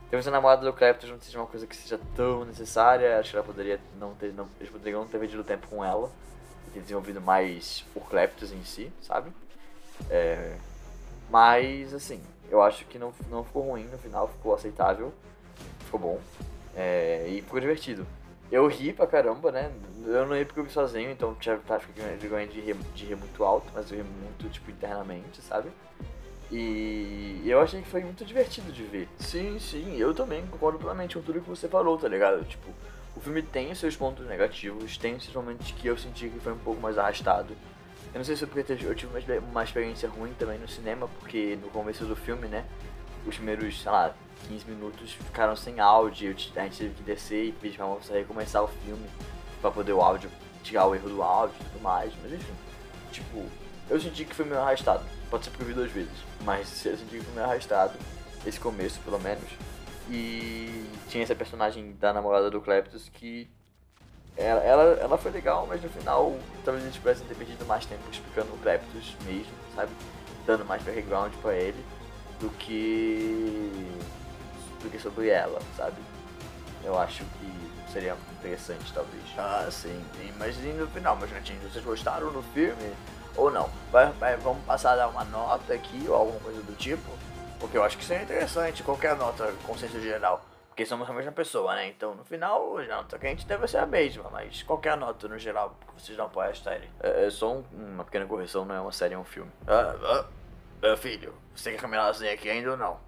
Temos 0.09 0.27
a 0.27 0.31
namorada 0.31 0.65
do 0.65 0.73
Clapton 0.73 1.09
não 1.09 1.21
seja 1.21 1.39
uma 1.39 1.47
coisa 1.47 1.67
que 1.67 1.77
seja 1.77 2.01
tão 2.15 2.45
necessária. 2.45 3.19
Acho 3.19 3.33
que 3.33 3.37
ela 3.37 3.45
poderia 3.45 3.81
não 3.99 4.15
ter. 4.15 4.33
Não, 4.33 4.49
eles 4.61 4.71
poderiam 4.71 5.03
não 5.03 5.09
ter 5.09 5.19
perdido 5.19 5.43
tempo 5.43 5.67
com 5.67 5.85
ela. 5.85 6.11
E 6.75 6.81
desenvolvido 6.81 7.21
mais 7.21 7.85
o 7.95 8.01
Clapton 8.01 8.47
em 8.47 8.65
si, 8.65 8.93
sabe? 9.01 9.31
É, 10.11 10.57
mas, 11.31 11.93
assim, 11.93 12.21
eu 12.51 12.63
acho 12.63 12.85
que 12.87 12.99
não, 12.99 13.13
não 13.31 13.45
ficou 13.45 13.63
ruim 13.63 13.85
no 13.85 13.99
final, 13.99 14.29
ficou 14.29 14.55
aceitável. 14.55 15.13
Ficou 15.85 16.01
bom. 16.01 16.21
É, 16.77 17.27
e 17.29 17.43
ficou 17.43 17.61
divertido. 17.61 18.07
Eu 18.51 18.67
ri 18.67 18.93
pra 18.93 19.07
caramba, 19.07 19.53
né? 19.53 19.71
Eu 20.07 20.27
não 20.27 20.37
ri 20.37 20.45
porque 20.45 20.61
eu 20.61 20.65
vi 20.65 20.71
sozinho, 20.71 21.11
então 21.11 21.35
tinha 21.35 21.57
tá, 21.59 21.79
vergonha 22.19 22.47
de 22.47 22.61
rir, 22.61 22.77
de 22.95 23.05
rir 23.05 23.17
muito 23.17 23.45
alto, 23.45 23.67
mas 23.75 23.91
eu 23.91 23.99
ri 23.99 24.05
muito, 24.05 24.49
tipo, 24.49 24.71
internamente, 24.71 25.43
sabe? 25.43 25.71
E 26.51 27.43
eu 27.45 27.61
achei 27.61 27.83
que 27.83 27.89
foi 27.89 28.03
muito 28.03 28.25
divertido 28.25 28.73
de 28.73 28.83
ver. 28.85 29.09
Sim, 29.19 29.59
sim, 29.59 29.99
eu 29.99 30.15
também 30.15 30.47
concordo 30.47 30.79
plenamente 30.79 31.15
com 31.15 31.23
tudo 31.23 31.43
que 31.43 31.49
você 31.49 31.69
falou, 31.69 31.99
tá 31.99 32.09
ligado? 32.09 32.43
Tipo, 32.45 32.71
o 33.19 33.21
filme 33.21 33.43
tem 33.43 33.73
os 33.73 33.79
seus 33.81 33.97
pontos 33.97 34.25
negativos, 34.29 34.97
tem 34.97 35.17
esses 35.17 35.33
momentos 35.35 35.73
que 35.73 35.89
eu 35.89 35.99
senti 35.99 36.29
que 36.29 36.39
foi 36.39 36.53
um 36.53 36.59
pouco 36.59 36.81
mais 36.81 36.97
arrastado. 36.97 37.53
Eu 38.15 38.19
não 38.19 38.25
sei 38.25 38.37
se 38.37 38.45
é 38.45 38.47
porque 38.47 38.73
eu 38.73 38.95
tive 38.95 39.13
uma 39.51 39.65
experiência 39.65 40.09
ruim 40.09 40.33
também 40.39 40.57
no 40.57 40.69
cinema, 40.69 41.09
porque 41.19 41.59
no 41.61 41.69
começo 41.69 42.05
do 42.05 42.15
filme, 42.15 42.47
né, 42.47 42.65
os 43.27 43.35
primeiros, 43.35 43.83
sei 43.83 43.91
lá, 43.91 44.15
15 44.47 44.71
minutos 44.71 45.13
ficaram 45.15 45.57
sem 45.57 45.81
áudio, 45.81 46.29
a 46.29 46.33
gente 46.33 46.53
teve 46.79 46.95
que 46.95 47.03
descer 47.03 47.47
e 47.47 47.53
pedir 47.53 47.77
pra 47.77 47.87
moça 47.87 48.13
recomeçar 48.13 48.63
o 48.63 48.69
filme 48.69 49.05
pra 49.61 49.73
poder 49.73 49.95
o 49.95 50.01
áudio, 50.01 50.31
tirar 50.63 50.87
o 50.87 50.95
erro 50.95 51.09
do 51.09 51.21
áudio 51.21 51.57
e 51.61 51.65
tudo 51.65 51.83
mais, 51.83 52.13
mas 52.23 52.33
enfim. 52.33 52.55
Tipo, 53.11 53.45
eu 53.91 54.01
senti 54.01 54.25
que 54.25 54.35
foi 54.35 54.45
meio 54.45 54.61
arrastado. 54.61 55.05
Pode 55.29 55.45
ser 55.45 55.51
porque 55.51 55.65
eu 55.65 55.69
vi 55.69 55.75
duas 55.75 55.91
vezes, 55.91 56.25
mas 56.45 56.87
eu 56.87 56.97
senti 56.97 57.19
que 57.19 57.25
foi 57.25 57.35
meio 57.35 57.47
arrastado, 57.47 57.99
esse 58.47 58.61
começo 58.61 59.01
pelo 59.01 59.19
menos. 59.19 59.51
E 60.11 60.87
tinha 61.09 61.23
essa 61.23 61.35
personagem 61.35 61.93
da 62.01 62.13
namorada 62.13 62.51
do 62.51 62.61
Cleptus 62.61 63.09
que 63.09 63.49
ela, 64.37 64.61
ela, 64.63 64.83
ela 65.01 65.19
foi 65.19 65.33
legal, 65.33 65.67
mas 65.67 65.83
no 65.83 65.89
final 65.89 66.37
talvez 66.65 66.85
eles 66.85 66.95
tivessem 66.95 67.27
ter 67.27 67.35
perdido 67.35 67.67
mais 67.67 67.85
tempo 67.85 68.03
explicando 68.11 68.53
o 68.55 68.59
Cleptus 68.59 69.17
mesmo, 69.25 69.53
sabe? 69.75 69.91
Dando 70.47 70.65
mais 70.65 70.83
background 70.83 71.33
pra 71.43 71.55
ele 71.55 71.85
do 72.39 72.49
que 72.51 73.99
do 74.83 74.89
que 74.89 74.99
sobre 74.99 75.29
ela, 75.29 75.61
sabe? 75.77 75.97
Eu 76.85 76.97
acho 76.97 77.25
que 77.25 77.93
seria 77.93 78.17
interessante, 78.39 78.93
talvez. 78.93 79.25
Ah, 79.37 79.69
sim, 79.71 80.01
sim. 80.17 80.33
Mas 80.39 80.57
e 80.59 80.69
no 80.69 80.87
final, 80.87 81.17
meus 81.17 81.31
gatinhos, 81.31 81.73
vocês 81.73 81.85
gostaram 81.85 82.31
do 82.33 82.43
filme? 82.55 82.93
Ou 83.37 83.51
não? 83.51 83.69
Vai, 83.91 84.11
vai, 84.13 84.37
vamos 84.37 84.65
passar 84.65 84.93
a 84.93 84.97
dar 84.97 85.09
uma 85.09 85.25
nota 85.25 85.75
aqui 85.75 86.05
ou 86.09 86.15
alguma 86.15 86.41
coisa 86.41 86.63
do 86.63 86.77
tipo? 86.77 87.11
Porque 87.61 87.77
eu 87.77 87.83
acho 87.83 87.99
que 87.99 88.05
seria 88.05 88.23
interessante, 88.23 88.83
qualquer 88.83 89.17
nota, 89.17 89.53
conceito 89.67 90.01
geral. 90.01 90.45
Porque 90.69 90.87
somos 90.87 91.11
a 91.11 91.13
mesma 91.13 91.33
pessoa, 91.33 91.75
né? 91.75 91.89
Então 91.89 92.15
no 92.15 92.25
final 92.25 92.79
a 92.79 92.85
nota 92.85 93.19
que 93.19 93.27
a 93.27 93.31
gente 93.31 93.47
deve 93.47 93.67
ser 93.67 93.79
a 93.79 93.87
mesma, 93.87 94.31
mas 94.31 94.63
qualquer 94.63 94.97
nota 94.97 95.27
no 95.27 95.37
geral, 95.37 95.77
porque 95.81 96.01
vocês 96.01 96.17
não 96.17 96.27
apoiam 96.27 96.51
a 96.51 96.55
série. 96.55 96.89
É, 97.01 97.27
é 97.27 97.31
só 97.31 97.53
um, 97.53 97.65
uma 97.73 98.05
pequena 98.05 98.27
correção, 98.27 98.65
não 98.65 98.75
é 98.75 98.81
uma 98.81 98.93
série, 98.93 99.15
é 99.15 99.19
um 99.19 99.25
filme. 99.25 99.51
Ah, 99.67 99.97
ah, 100.01 100.25
ah 100.85 100.97
filho, 100.97 101.35
você 101.55 101.73
quer 101.73 101.79
caminhar 101.79 102.09
assim 102.09 102.29
aqui 102.29 102.49
ainda 102.49 102.71
ou 102.71 102.77
não? 102.77 103.01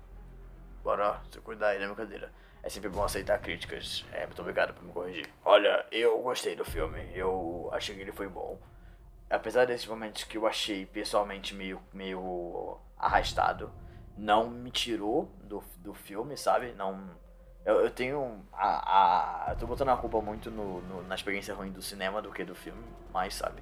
Bora 0.83 1.21
se 1.31 1.39
cuidar 1.41 1.69
aí 1.69 1.79
da 1.79 1.87
brincadeira. 1.87 2.33
É 2.63 2.69
sempre 2.69 2.91
bom 2.91 3.05
aceitar 3.05 3.39
críticas. 3.39 4.05
É, 4.13 4.27
muito 4.27 4.41
obrigado 4.41 4.75
por 4.75 4.85
me 4.85 4.93
corrigir. 4.93 5.29
Olha, 5.45 5.87
eu 5.91 6.21
gostei 6.21 6.55
do 6.55 6.65
filme. 6.65 7.01
Eu 7.15 7.71
achei 7.73 7.95
que 7.95 8.01
ele 8.03 8.13
foi 8.13 8.29
bom. 8.29 8.59
Apesar 9.31 9.67
desses 9.67 9.87
momentos 9.87 10.25
que 10.25 10.37
eu 10.37 10.47
achei 10.47 10.85
pessoalmente 10.85 11.55
meio, 11.55 11.81
meio 11.93 12.77
arrastado, 12.99 13.73
não 14.17 14.51
me 14.51 14.71
tirou 14.71 15.31
do, 15.43 15.63
do 15.79 15.95
filme, 15.95 16.37
sabe? 16.37 16.73
Não. 16.73 17.11
Eu, 17.65 17.81
eu 17.81 17.91
tenho. 17.91 18.43
A, 18.53 19.49
a, 19.49 19.53
eu 19.53 19.57
tô 19.57 19.67
botando 19.67 19.91
a 19.91 19.97
culpa 19.97 20.21
muito 20.21 20.51
no, 20.51 20.81
no, 20.83 21.03
na 21.03 21.15
experiência 21.15 21.55
ruim 21.55 21.71
do 21.71 21.83
cinema 21.83 22.23
do 22.23 22.33
que 22.33 22.45
do 22.45 22.55
filme, 22.55 22.83
mas 23.13 23.35
sabe? 23.35 23.61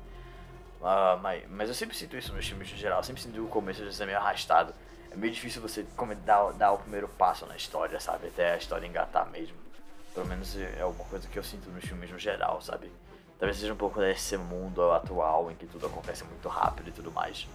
Uh, 0.81 1.19
mas, 1.21 1.49
mas 1.51 1.69
eu 1.69 1.75
sempre 1.75 1.97
sinto 1.97 2.17
isso 2.17 2.33
nos 2.33 2.47
filmes 2.47 2.71
no 2.71 2.77
geral. 2.77 3.01
Eu 3.01 3.05
sempre 3.05 3.23
sinto 3.23 3.45
o 3.45 3.49
começo 3.49 3.85
de 3.85 3.95
ser 3.95 4.07
meio 4.07 4.19
arrastado 4.19 4.73
é 5.11 5.17
meio 5.17 5.33
difícil 5.33 5.63
você 5.63 5.87
dar, 6.25 6.53
dar 6.53 6.73
o 6.73 6.79
primeiro 6.79 7.09
passo 7.09 7.47
na 7.47 7.57
história, 7.57 7.99
sabe? 7.99 8.29
Até 8.29 8.55
a 8.55 8.57
história 8.57 8.87
engatar 8.87 9.29
mesmo. 9.31 9.57
Pelo 10.15 10.27
menos 10.27 10.57
é 10.57 10.85
uma 10.85 11.05
coisa 11.05 11.29
que 11.29 11.39
eu 11.39 11.43
sinto 11.43 11.71
nos 11.71 11.85
filmes 11.85 12.11
no 12.11 12.19
geral, 12.19 12.61
sabe? 12.61 12.91
Talvez 13.39 13.59
seja 13.59 13.73
um 13.73 13.77
pouco 13.77 14.01
desse 14.01 14.37
mundo 14.37 14.91
atual 14.91 15.51
em 15.51 15.55
que 15.55 15.67
tudo 15.67 15.87
acontece 15.87 16.25
muito 16.25 16.49
rápido 16.49 16.89
e 16.89 16.93
tudo 16.93 17.11
mais. 17.13 17.47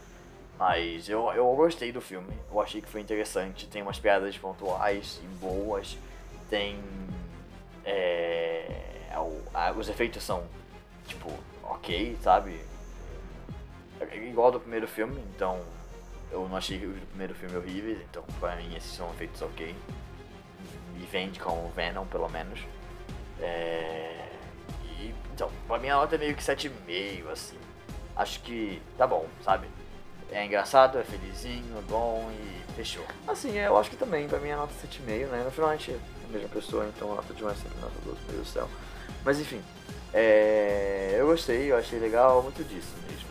Mas 0.64 1.10
eu, 1.10 1.30
eu 1.34 1.54
gostei 1.58 1.92
do 1.92 2.00
filme, 2.00 2.34
eu 2.50 2.62
achei 2.62 2.82
que 2.82 2.88
foi 2.88 3.02
interessante, 3.02 3.68
tem 3.68 3.82
umas 3.82 4.00
piadas 4.00 4.38
pontuais 4.38 5.20
e 5.22 5.28
boas, 5.36 5.98
tem. 6.50 6.82
É, 7.84 9.12
os 9.76 9.90
efeitos 9.90 10.24
são, 10.24 10.42
tipo, 11.06 11.30
ok, 11.64 12.18
sabe? 12.22 12.62
É 14.00 14.16
igual 14.20 14.54
do 14.54 14.60
primeiro 14.62 14.88
filme, 14.88 15.22
então 15.36 15.62
eu 16.32 16.48
não 16.48 16.56
achei 16.56 16.78
o 16.78 16.94
primeiro 17.08 17.36
filme 17.36 17.58
horríveis, 17.58 18.00
então 18.10 18.24
pra 18.40 18.56
mim 18.56 18.74
esses 18.74 18.96
são 18.96 19.10
feitos 19.16 19.42
ok. 19.42 19.76
Me 20.94 21.06
vende 21.08 21.42
com 21.42 21.52
o 21.66 21.74
Venom, 21.76 22.06
pelo 22.06 22.30
menos. 22.30 22.62
É... 23.42 24.30
E, 24.86 25.14
então, 25.34 25.52
pra 25.68 25.78
mim 25.78 25.90
a 25.90 25.96
nota 25.96 26.16
é 26.16 26.18
meio 26.18 26.34
que 26.34 26.42
7,5, 26.42 27.28
assim. 27.28 27.58
Acho 28.16 28.40
que 28.40 28.82
tá 28.98 29.06
bom, 29.06 29.28
sabe? 29.44 29.68
É 30.34 30.46
engraçado, 30.46 30.98
é 30.98 31.04
felizinho, 31.04 31.78
é 31.78 31.82
bom 31.82 32.28
e 32.32 32.74
fechou. 32.74 33.06
Assim, 33.28 33.56
eu 33.56 33.78
acho 33.78 33.92
que 33.92 33.96
também, 33.96 34.28
pra 34.28 34.40
mim 34.40 34.50
a 34.50 34.58
nota 34.58 34.74
é 34.74 34.88
7,5, 34.88 35.28
né? 35.28 35.44
No 35.46 35.52
final 35.52 35.70
a 35.70 35.76
gente 35.76 35.92
é 35.92 35.96
a 36.28 36.32
mesma 36.32 36.50
pessoa, 36.50 36.88
então 36.88 37.16
nota 37.16 37.34
de 37.34 37.44
um 37.44 37.50
é 37.50 37.54
sempre 37.54 37.80
nota 37.80 37.94
do 38.04 38.10
outro, 38.10 38.24
meu 38.26 38.36
Deus 38.38 38.48
do 38.48 38.52
céu. 38.52 38.68
Mas 39.24 39.40
enfim, 39.40 39.62
é... 40.12 41.16
eu 41.20 41.28
gostei, 41.28 41.72
eu 41.72 41.78
achei 41.78 42.00
legal, 42.00 42.42
muito 42.42 42.64
disso 42.64 42.94
mesmo. 43.08 43.28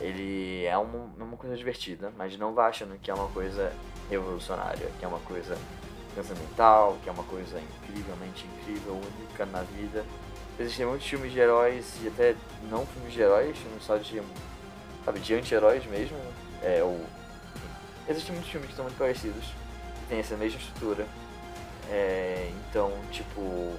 Ele 0.00 0.64
é 0.64 0.78
uma, 0.78 1.10
uma 1.18 1.36
coisa 1.36 1.54
divertida, 1.54 2.10
mas 2.16 2.38
não 2.38 2.54
vá 2.54 2.68
achando 2.68 2.98
que 2.98 3.10
é 3.10 3.14
uma 3.14 3.28
coisa 3.28 3.70
revolucionária, 4.08 4.90
que 4.98 5.04
é 5.04 5.08
uma 5.08 5.20
coisa 5.20 5.58
transcendental, 6.14 6.96
que 7.02 7.08
é 7.10 7.12
uma 7.12 7.24
coisa 7.24 7.60
incrivelmente 7.60 8.46
incrível, 8.46 8.94
única 8.94 9.44
na 9.44 9.62
vida. 9.62 10.06
Existem 10.58 10.86
muitos 10.86 11.06
filmes 11.06 11.32
de 11.32 11.38
heróis 11.38 11.94
e 12.02 12.08
até 12.08 12.34
não 12.70 12.86
filmes 12.86 13.12
de 13.12 13.20
heróis, 13.20 13.58
filmes 13.58 13.84
só 13.84 13.98
de 13.98 14.22
sabe, 15.04 15.20
de 15.20 15.34
anti-heróis 15.34 15.84
mesmo. 15.86 16.18
É, 16.62 16.82
o... 16.82 17.04
Existem 18.08 18.34
muitos 18.34 18.50
filmes 18.50 18.70
que 18.70 18.76
são 18.76 18.84
muito 18.84 18.98
parecidos, 18.98 19.44
que 19.44 20.06
tem 20.08 20.18
essa 20.18 20.36
mesma 20.36 20.58
estrutura. 20.58 21.06
É, 21.88 22.50
então, 22.68 22.92
tipo, 23.10 23.72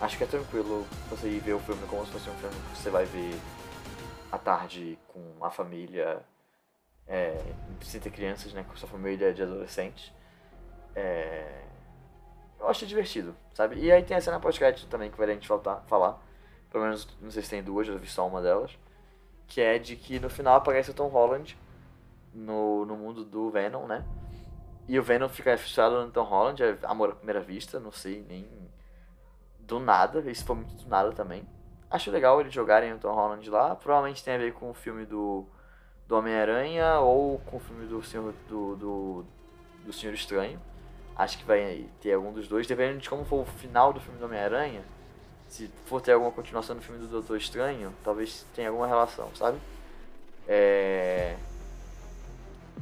acho 0.00 0.16
que 0.16 0.24
é 0.24 0.26
tranquilo 0.26 0.86
você 1.10 1.28
ir 1.28 1.40
ver 1.40 1.54
o 1.54 1.60
filme 1.60 1.86
como 1.86 2.04
se 2.06 2.12
fosse 2.12 2.28
um 2.30 2.34
filme 2.34 2.54
que 2.54 2.78
você 2.78 2.90
vai 2.90 3.04
ver 3.04 3.34
à 4.30 4.38
tarde 4.38 4.98
com 5.08 5.44
a 5.44 5.50
família, 5.50 6.22
é, 7.06 7.40
sem 7.82 8.00
ter 8.00 8.10
crianças, 8.10 8.52
né, 8.52 8.64
com 8.68 8.76
sua 8.76 8.88
família 8.88 9.32
de 9.32 9.42
adolescentes. 9.42 10.12
É, 10.94 11.62
eu 12.58 12.68
acho 12.68 12.86
divertido, 12.86 13.36
sabe? 13.54 13.78
E 13.78 13.92
aí 13.92 14.02
tem 14.02 14.16
a 14.16 14.20
cena 14.20 14.40
pós-crédito 14.40 14.88
também 14.88 15.10
que 15.10 15.16
vai 15.16 15.28
a 15.28 15.32
gente 15.32 15.46
faltar, 15.46 15.84
falar. 15.86 16.20
Pelo 16.70 16.84
menos, 16.84 17.08
não 17.20 17.30
sei 17.30 17.42
se 17.42 17.50
tem 17.50 17.62
duas, 17.62 17.86
eu 17.86 17.98
vi 17.98 18.08
só 18.08 18.26
uma 18.26 18.40
delas. 18.42 18.76
Que 19.46 19.60
é 19.60 19.78
de 19.78 19.96
que 19.96 20.18
no 20.18 20.28
final 20.28 20.56
aparece 20.56 20.90
o 20.90 20.94
Tom 20.94 21.08
Holland 21.08 21.56
no, 22.32 22.84
no 22.84 22.96
mundo 22.96 23.24
do 23.24 23.50
Venom, 23.50 23.86
né? 23.86 24.04
E 24.88 24.98
o 24.98 25.02
Venom 25.02 25.28
fica 25.28 25.56
fechado 25.56 26.04
no 26.04 26.10
Tom 26.10 26.22
Holland, 26.22 26.62
é 26.62 26.78
amor 26.84 27.10
à 27.10 27.14
primeira 27.14 27.40
vista, 27.40 27.80
não 27.80 27.90
sei 27.90 28.24
nem 28.28 28.46
do 29.58 29.80
nada, 29.80 30.20
isso 30.30 30.44
foi 30.44 30.56
muito 30.56 30.74
do 30.76 30.88
nada 30.88 31.10
também. 31.12 31.44
Acho 31.90 32.10
legal 32.10 32.40
eles 32.40 32.52
jogarem 32.52 32.92
o 32.92 32.98
Tom 32.98 33.12
Holland 33.12 33.48
lá, 33.50 33.74
provavelmente 33.74 34.22
tem 34.22 34.34
a 34.34 34.38
ver 34.38 34.52
com 34.52 34.70
o 34.70 34.74
filme 34.74 35.04
do, 35.04 35.44
do 36.06 36.16
Homem-Aranha 36.16 37.00
ou 37.00 37.38
com 37.40 37.56
o 37.56 37.60
filme 37.60 37.86
do 37.86 38.02
Senhor, 38.02 38.32
do, 38.48 38.76
do, 38.76 39.26
do 39.84 39.92
Senhor 39.92 40.14
Estranho. 40.14 40.60
Acho 41.16 41.38
que 41.38 41.44
vai 41.44 41.88
ter 42.00 42.12
algum 42.12 42.32
dos 42.32 42.46
dois, 42.46 42.66
dependendo 42.66 43.00
de 43.00 43.08
como 43.08 43.24
for 43.24 43.40
o 43.40 43.44
final 43.44 43.92
do 43.92 44.00
filme 44.00 44.18
do 44.18 44.26
Homem-Aranha. 44.26 44.84
Se 45.48 45.70
for 45.86 46.00
ter 46.00 46.12
alguma 46.12 46.32
continuação 46.32 46.76
no 46.76 46.82
filme 46.82 47.00
do 47.00 47.06
Doutor 47.06 47.36
Estranho, 47.36 47.92
talvez 48.02 48.44
tenha 48.54 48.68
alguma 48.68 48.86
relação, 48.86 49.30
sabe? 49.34 49.58
É... 50.46 51.36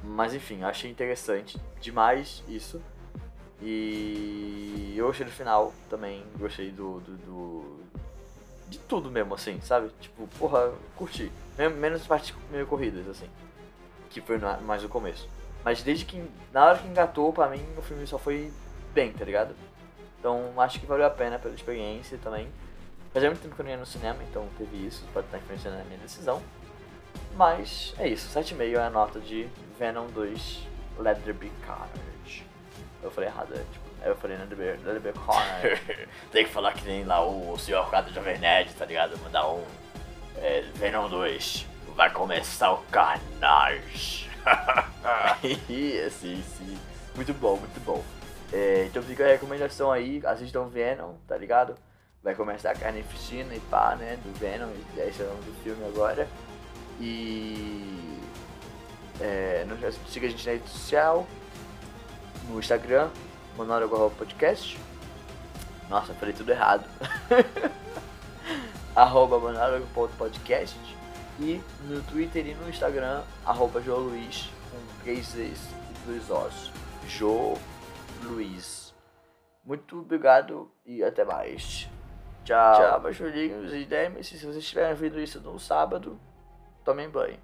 Mas 0.02 0.34
enfim, 0.34 0.62
achei 0.62 0.90
interessante 0.90 1.60
demais 1.80 2.42
isso. 2.48 2.80
E 3.62 4.94
eu 4.96 5.06
gostei 5.06 5.24
do 5.24 5.32
final 5.32 5.72
também, 5.88 6.24
gostei 6.38 6.70
do, 6.70 7.00
do, 7.00 7.16
do, 7.16 7.80
de 8.68 8.78
tudo 8.78 9.10
mesmo, 9.10 9.34
assim, 9.34 9.60
sabe? 9.60 9.90
Tipo, 10.00 10.26
porra, 10.38 10.72
curti. 10.96 11.30
Menos 11.56 12.02
as 12.02 12.06
partes 12.06 12.34
meio 12.50 12.66
corridas, 12.66 13.08
assim. 13.08 13.28
Que 14.10 14.20
foi 14.20 14.38
mais 14.38 14.82
no 14.82 14.88
começo. 14.88 15.28
Mas 15.64 15.82
desde 15.82 16.04
que. 16.04 16.22
Na 16.52 16.66
hora 16.66 16.78
que 16.78 16.86
engatou, 16.86 17.32
pra 17.32 17.48
mim, 17.48 17.64
o 17.76 17.82
filme 17.82 18.06
só 18.06 18.18
foi 18.18 18.52
bem, 18.92 19.12
tá 19.12 19.24
ligado? 19.24 19.54
Então 20.24 20.54
acho 20.56 20.80
que 20.80 20.86
valeu 20.86 21.04
a 21.04 21.10
pena 21.10 21.38
pela 21.38 21.54
experiência 21.54 22.16
também. 22.16 22.48
Fazia 23.12 23.28
muito 23.28 23.42
tempo 23.42 23.54
que 23.54 23.60
eu 23.60 23.64
não 23.64 23.72
ia 23.72 23.76
no 23.76 23.84
cinema, 23.84 24.16
então 24.22 24.48
teve 24.56 24.86
isso, 24.86 25.04
pode 25.12 25.26
estar 25.26 25.36
influenciando 25.36 25.76
na 25.76 25.84
minha 25.84 25.98
decisão. 25.98 26.42
Mas 27.36 27.94
é 27.98 28.08
isso, 28.08 28.26
7,5 28.34 28.74
é 28.74 28.86
a 28.86 28.88
nota 28.88 29.20
de 29.20 29.46
Venom 29.78 30.06
2 30.06 30.66
Let 30.98 31.18
There 31.18 31.34
Be 31.34 31.52
Carnage. 31.66 32.46
Eu 33.02 33.10
falei 33.10 33.28
errado, 33.28 33.52
é, 33.52 33.58
tipo, 33.70 33.84
eu 34.02 34.16
falei 34.16 34.38
Let 34.38 34.48
There 34.48 34.62
Be, 34.62 34.82
Let 34.82 35.02
there 35.02 35.12
be 35.12 35.12
Carnage. 35.12 36.08
Tem 36.32 36.46
que 36.46 36.50
falar 36.50 36.72
que 36.72 36.86
nem 36.86 37.04
lá 37.04 37.22
o 37.22 37.58
senhor 37.58 37.86
Quadro 37.90 38.10
Jovem 38.14 38.38
Nerd, 38.38 38.72
tá 38.72 38.86
ligado? 38.86 39.18
Mandar 39.18 39.46
um 39.46 39.62
é, 40.38 40.62
Venom 40.76 41.06
2. 41.10 41.66
Vai 41.94 42.10
começar 42.10 42.72
o 42.72 42.78
Carnage. 42.90 44.30
sim, 46.10 46.42
sim. 46.42 46.78
Muito 47.14 47.34
bom, 47.34 47.58
muito 47.58 47.78
bom. 47.84 48.02
É, 48.52 48.84
então 48.86 49.02
fica 49.02 49.24
a 49.24 49.28
recomendação 49.28 49.90
aí, 49.90 50.22
assistam 50.24 50.68
Venom, 50.68 51.14
tá 51.26 51.36
ligado? 51.36 51.74
Vai 52.22 52.34
começar 52.34 52.70
a 52.70 52.74
carnificina 52.74 53.54
e 53.54 53.60
pá, 53.60 53.96
né? 53.96 54.18
Do 54.22 54.32
Venom, 54.38 54.70
esse 54.96 55.22
é 55.22 55.24
o 55.24 55.28
nome 55.28 55.42
do 55.42 55.62
filme 55.62 55.84
agora. 55.86 56.28
E. 57.00 58.18
É, 59.20 59.64
não 59.68 59.76
siga 60.08 60.26
a 60.26 60.30
gente 60.30 60.44
na 60.46 60.52
rede 60.52 60.68
social, 60.68 61.26
no 62.48 62.58
Instagram, 62.58 63.10
Monólogo 63.56 64.10
Podcast. 64.10 64.78
Nossa, 65.88 66.14
falei 66.14 66.34
tudo 66.34 66.50
errado. 66.50 66.84
arroba 68.94 69.38
monólogo.podcast 69.38 70.78
e 71.38 71.60
no 71.88 72.00
Twitter 72.02 72.46
e 72.46 72.54
no 72.54 72.68
Instagram, 72.68 73.22
arroba 73.44 73.80
João 73.82 74.00
Luiz, 74.00 74.48
com 74.70 75.02
três 75.02 75.34
e 75.34 75.52
dois 76.06 76.30
Os. 76.30 76.70
Jo 77.08 77.58
Luiz. 78.24 78.94
Muito 79.64 80.00
obrigado 80.00 80.70
e 80.84 81.02
até 81.02 81.24
mais. 81.24 81.88
Tchau. 82.44 82.74
Tchau, 82.76 83.00
baixolinhos 83.00 83.72
e 83.72 83.84
demes. 83.84 84.26
Se 84.26 84.38
vocês 84.38 84.56
estiverem 84.56 84.94
vendo 84.94 85.18
isso 85.18 85.40
no 85.40 85.58
sábado, 85.58 86.20
tomem 86.84 87.08
banho. 87.08 87.38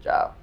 Tchau. 0.00 0.34